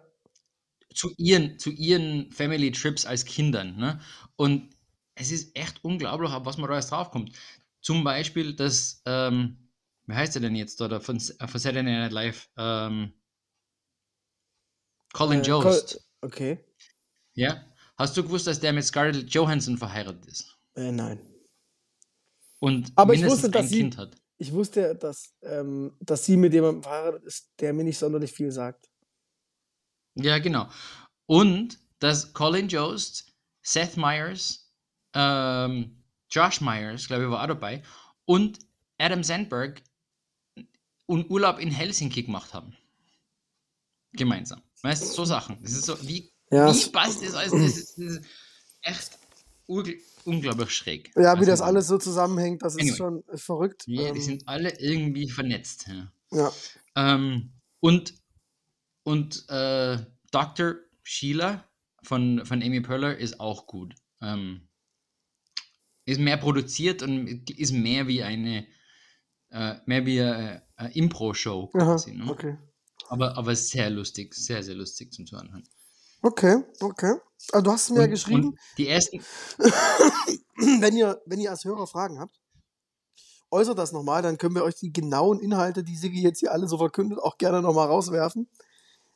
zu, 0.94 1.12
ihren, 1.16 1.58
zu 1.58 1.70
ihren 1.70 2.30
Family 2.32 2.72
Trips 2.72 3.04
als 3.06 3.24
Kindern. 3.24 3.76
Ne? 3.76 4.00
Und 4.36 4.70
es 5.14 5.30
ist 5.30 5.56
echt 5.56 5.84
unglaublich, 5.84 6.30
auf 6.30 6.44
was 6.46 6.58
man 6.58 6.68
da 6.68 6.74
alles 6.74 6.88
draufkommt. 6.88 7.32
Zum 7.80 8.04
Beispiel, 8.04 8.54
dass, 8.54 9.02
ähm, 9.06 9.67
wie 10.08 10.14
heißt 10.14 10.34
er 10.36 10.40
denn 10.42 10.56
jetzt 10.56 10.80
da, 10.80 10.88
der 10.88 11.00
von, 11.00 11.20
von 11.20 11.60
Saturday 11.60 11.82
Night 11.84 12.12
Live? 12.12 12.48
Ähm, 12.56 13.12
Colin 15.12 15.40
Äh, 15.40 15.44
Jost. 15.46 15.94
Col- 15.94 16.00
Okay. 16.20 16.58
Ja? 17.34 17.64
Hast 17.96 18.16
du 18.16 18.24
gewusst, 18.24 18.46
dass 18.48 18.58
der 18.58 18.72
mit 18.72 18.84
Scarlett 18.84 19.30
Johansson 19.32 19.78
verheiratet 19.78 20.26
ist? 20.26 20.56
Äh, 20.74 20.90
nein. 20.90 21.20
Und 22.58 22.90
Aber 22.96 23.14
ich 23.14 23.24
wusste, 23.24 23.48
dass 23.50 23.62
ein 23.66 23.68
sie- 23.68 23.78
Kind 23.78 23.98
hat. 23.98 24.16
Ich 24.40 24.52
wusste, 24.52 24.94
dass, 24.96 25.34
ähm, 25.42 25.96
dass 26.00 26.24
sie 26.24 26.36
mit 26.36 26.52
jemandem 26.52 26.82
verheiratet 26.82 27.24
ist, 27.24 27.52
der 27.60 27.72
mir 27.72 27.84
nicht 27.84 27.98
sonderlich 27.98 28.32
viel 28.32 28.50
sagt. 28.52 28.88
Ja, 30.14 30.38
genau. 30.38 30.68
Und 31.26 31.78
dass 31.98 32.32
Colin 32.32 32.68
Jost, 32.68 33.32
Seth 33.62 33.96
Meyers, 33.96 34.72
ähm, 35.14 36.02
Josh 36.30 36.60
Myers, 36.60 37.06
glaube 37.06 37.24
ich, 37.24 37.30
war 37.30 37.42
auch 37.42 37.48
dabei, 37.48 37.82
und 38.26 38.58
Adam 38.98 39.22
Sandberg 39.24 39.82
einen 41.08 41.30
Urlaub 41.30 41.58
in 41.58 41.70
Helsinki 41.70 42.22
gemacht 42.22 42.52
haben. 42.54 42.76
Gemeinsam. 44.12 44.62
Weißt 44.82 45.02
du, 45.02 45.06
so 45.06 45.24
Sachen. 45.24 45.58
Das 45.62 45.72
ist 45.72 45.84
so, 45.86 45.96
wie, 46.06 46.30
Ja, 46.50 46.72
wie 46.74 46.90
passt 46.90 47.22
das 47.22 47.34
alles? 47.34 47.50
Das 47.52 47.60
ist, 47.76 47.98
das 47.98 48.04
ist 48.14 48.24
echt 48.82 49.18
unglaublich 50.24 50.70
schräg. 50.70 51.10
Ja, 51.16 51.22
wie 51.34 51.38
Also, 51.40 51.44
das 51.46 51.60
alles 51.60 51.86
so 51.88 51.98
zusammenhängt, 51.98 52.62
das 52.62 52.74
ist 52.74 52.80
Anyway. 52.82 52.96
schon 52.96 53.24
äh, 53.28 53.36
verrückt. 53.36 53.84
Ja, 53.86 54.12
die 54.12 54.18
Ähm, 54.18 54.24
sind 54.24 54.48
alle 54.48 54.78
irgendwie 54.80 55.28
vernetzt. 55.28 55.86
Ja. 55.88 56.12
ja. 56.32 56.52
Ähm, 56.96 57.52
und 57.80 58.14
und 59.02 59.48
äh, 59.48 59.98
Dr. 60.30 60.74
Sheila 61.02 61.64
von, 62.02 62.44
von 62.44 62.62
Amy 62.62 62.80
Poehler 62.82 63.16
ist 63.16 63.40
auch 63.40 63.66
gut. 63.66 63.94
Ähm, 64.20 64.68
ist 66.04 66.20
mehr 66.20 66.36
produziert 66.36 67.02
und 67.02 67.48
ist 67.50 67.72
mehr 67.72 68.06
wie 68.06 68.22
eine 68.22 68.66
äh, 69.50 69.76
mehr 69.86 70.04
wie 70.06 70.20
eine, 70.20 70.62
eine 70.76 70.94
Impro-Show 70.94 71.70
Aha, 71.74 71.84
quasi. 71.84 72.12
Ne? 72.12 72.30
okay. 72.30 72.58
Aber, 73.08 73.36
aber 73.38 73.54
sehr 73.56 73.90
lustig, 73.90 74.34
sehr, 74.34 74.62
sehr 74.62 74.74
lustig 74.74 75.12
zum 75.12 75.26
Zuhören. 75.26 75.62
Okay, 76.20 76.62
okay. 76.80 77.14
Also 77.52 77.62
du 77.64 77.70
hast 77.72 77.90
mir 77.90 77.98
ja 78.00 78.04
Und- 78.04 78.10
geschrieben, 78.10 78.48
Und 78.48 78.58
die 78.76 78.88
ersten, 78.88 79.20
wenn 80.80 80.96
ihr, 80.96 81.20
wenn 81.26 81.40
ihr 81.40 81.50
als 81.50 81.64
Hörer 81.64 81.86
Fragen 81.86 82.18
habt, 82.18 82.38
äußert 83.50 83.78
das 83.78 83.92
nochmal, 83.92 84.20
dann 84.22 84.36
können 84.36 84.54
wir 84.54 84.64
euch 84.64 84.74
die 84.74 84.92
genauen 84.92 85.40
Inhalte, 85.40 85.82
die 85.84 85.96
Sigi 85.96 86.20
jetzt 86.22 86.40
hier 86.40 86.52
alle 86.52 86.68
so 86.68 86.76
verkündet, 86.76 87.18
auch 87.18 87.38
gerne 87.38 87.62
nochmal 87.62 87.86
rauswerfen. 87.86 88.50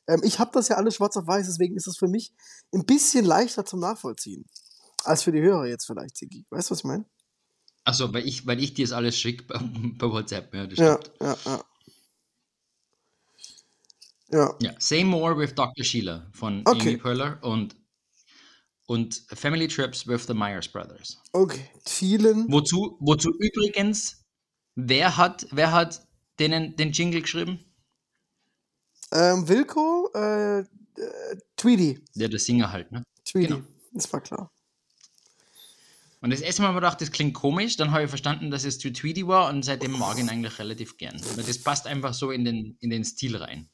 Ähm, 0.07 0.21
ich 0.25 0.39
habe 0.39 0.53
das 0.55 0.69
ja 0.69 0.77
alles 0.77 0.95
schwarz 0.95 1.17
auf 1.17 1.27
weiß, 1.27 1.47
deswegen 1.47 1.77
ist 1.77 1.87
es 1.87 1.97
für 1.99 2.09
mich 2.09 2.33
ein 2.73 2.85
bisschen 2.87 3.25
leichter 3.25 3.65
zum 3.65 3.81
Nachvollziehen. 3.81 4.47
Als 5.05 5.23
für 5.25 5.33
die 5.33 5.41
Hörer 5.43 5.67
jetzt 5.67 5.85
vielleicht, 5.87 6.17
Sigi. 6.17 6.47
Weißt 6.51 6.71
du, 6.71 6.73
was 6.73 6.79
ich 6.79 6.85
meine? 6.85 7.05
Achso, 7.85 8.13
weil 8.13 8.27
ich, 8.27 8.47
weil 8.47 8.63
ich 8.63 8.75
dir 8.75 8.85
das 8.85 8.93
alles 8.93 9.19
schicke 9.19 9.45
bei, 9.49 9.59
bei 9.59 10.11
WhatsApp. 10.11 10.55
Ja, 10.55 10.67
das 10.67 10.79
Ja, 10.79 11.01
ja, 11.21 11.37
ja. 11.45 11.65
Ja, 14.31 14.57
Ja, 14.61 14.75
Say 14.79 15.05
More 15.05 15.37
with 15.37 15.55
Dr. 15.55 15.85
Sheila 15.85 16.27
von 16.33 16.63
Okay. 16.67 16.81
Amy 16.81 16.97
Poehler 16.97 17.39
und, 17.43 17.77
und 18.87 19.23
Family 19.35 19.69
Trips 19.69 20.07
with 20.07 20.27
the 20.27 20.33
Myers 20.35 20.67
Brothers. 20.69 21.21
okay. 21.33 21.69
Vielen. 21.87 22.51
Wozu, 22.51 22.97
wozu 23.01 23.31
übrigens, 23.39 24.25
wer 24.75 25.17
hat, 25.19 25.47
wer 25.51 25.73
hat 25.73 26.07
denen 26.39 26.77
den 26.77 26.93
Jingle 26.93 27.21
geschrieben? 27.21 27.59
Ähm, 29.13 29.47
Wilko, 29.47 30.11
äh, 30.15 30.61
äh, 30.61 30.65
Tweedy. 31.57 32.03
Der, 32.15 32.29
der 32.29 32.39
Singer 32.39 32.73
halt, 32.73 32.91
ne? 32.91 33.03
Tweedy. 33.27 33.49
Genau. 33.49 33.67
Das 33.93 34.11
war 34.13 34.23
klar. 34.23 34.51
Und 36.23 36.31
das 36.31 36.41
erste 36.41 36.63
Mal 36.63 36.69
habe 36.69 36.79
ich 36.79 36.83
gedacht, 36.83 37.01
das 37.01 37.11
klingt 37.11 37.35
komisch, 37.35 37.77
dann 37.77 37.91
habe 37.91 38.05
ich 38.05 38.09
verstanden, 38.09 38.53
dass 38.53 38.65
es 38.65 38.79
zu 38.79 38.93
Tweedy 38.93 39.27
war 39.27 39.51
und 39.51 39.65
seitdem 39.65 39.91
mag 39.99 40.17
ich 40.17 40.23
ihn 40.23 40.29
eigentlich 40.29 40.57
relativ 40.61 40.97
gern. 40.97 41.21
Weil 41.35 41.45
das 41.45 41.59
passt 41.59 41.89
einfach 41.89 42.15
so 42.15 42.31
in 42.31 42.45
den, 42.45 42.77
in 42.81 42.91
den 42.91 43.05
Stil 43.05 43.37
rein. 43.37 43.69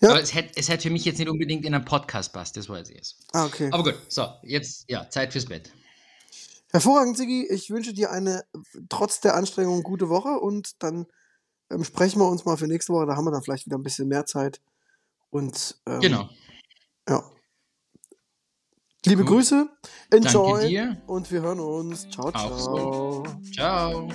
Ja. 0.00 0.10
Aber 0.10 0.20
es 0.20 0.34
hätte, 0.34 0.52
es 0.56 0.68
hätte 0.68 0.82
für 0.82 0.90
mich 0.90 1.06
jetzt 1.06 1.18
nicht 1.18 1.30
unbedingt 1.30 1.64
in 1.64 1.74
einen 1.74 1.86
Podcast 1.86 2.32
passt, 2.32 2.58
das 2.58 2.68
weiß 2.68 2.90
ich 2.90 2.96
jetzt. 2.96 3.20
Ah, 3.32 3.46
okay. 3.46 3.70
Aber 3.72 3.84
gut, 3.84 3.96
so, 4.08 4.28
jetzt, 4.42 4.84
ja, 4.90 5.08
Zeit 5.08 5.32
fürs 5.32 5.46
Bett. 5.46 5.72
Hervorragend, 6.72 7.16
Sigi. 7.16 7.46
Ich 7.50 7.70
wünsche 7.70 7.94
dir 7.94 8.10
eine 8.10 8.44
trotz 8.90 9.20
der 9.20 9.34
Anstrengung 9.34 9.82
gute 9.82 10.08
Woche 10.10 10.40
und 10.40 10.82
dann 10.82 11.06
ähm, 11.70 11.84
sprechen 11.84 12.20
wir 12.20 12.28
uns 12.28 12.44
mal 12.44 12.58
für 12.58 12.66
nächste 12.66 12.92
Woche. 12.92 13.06
Da 13.06 13.16
haben 13.16 13.24
wir 13.24 13.30
dann 13.30 13.42
vielleicht 13.42 13.64
wieder 13.64 13.78
ein 13.78 13.82
bisschen 13.82 14.08
mehr 14.08 14.26
Zeit. 14.26 14.60
Und 15.30 15.80
ähm, 15.86 16.00
Genau. 16.00 16.28
ja. 17.08 17.31
Liebe 19.04 19.24
Gut. 19.24 19.32
Grüße, 19.32 19.68
enjoy 20.10 20.94
und 21.06 21.30
wir 21.32 21.42
hören 21.42 21.58
uns. 21.58 22.08
Ciao, 22.08 22.30
ciao. 22.30 23.24
Ciao. 23.52 24.08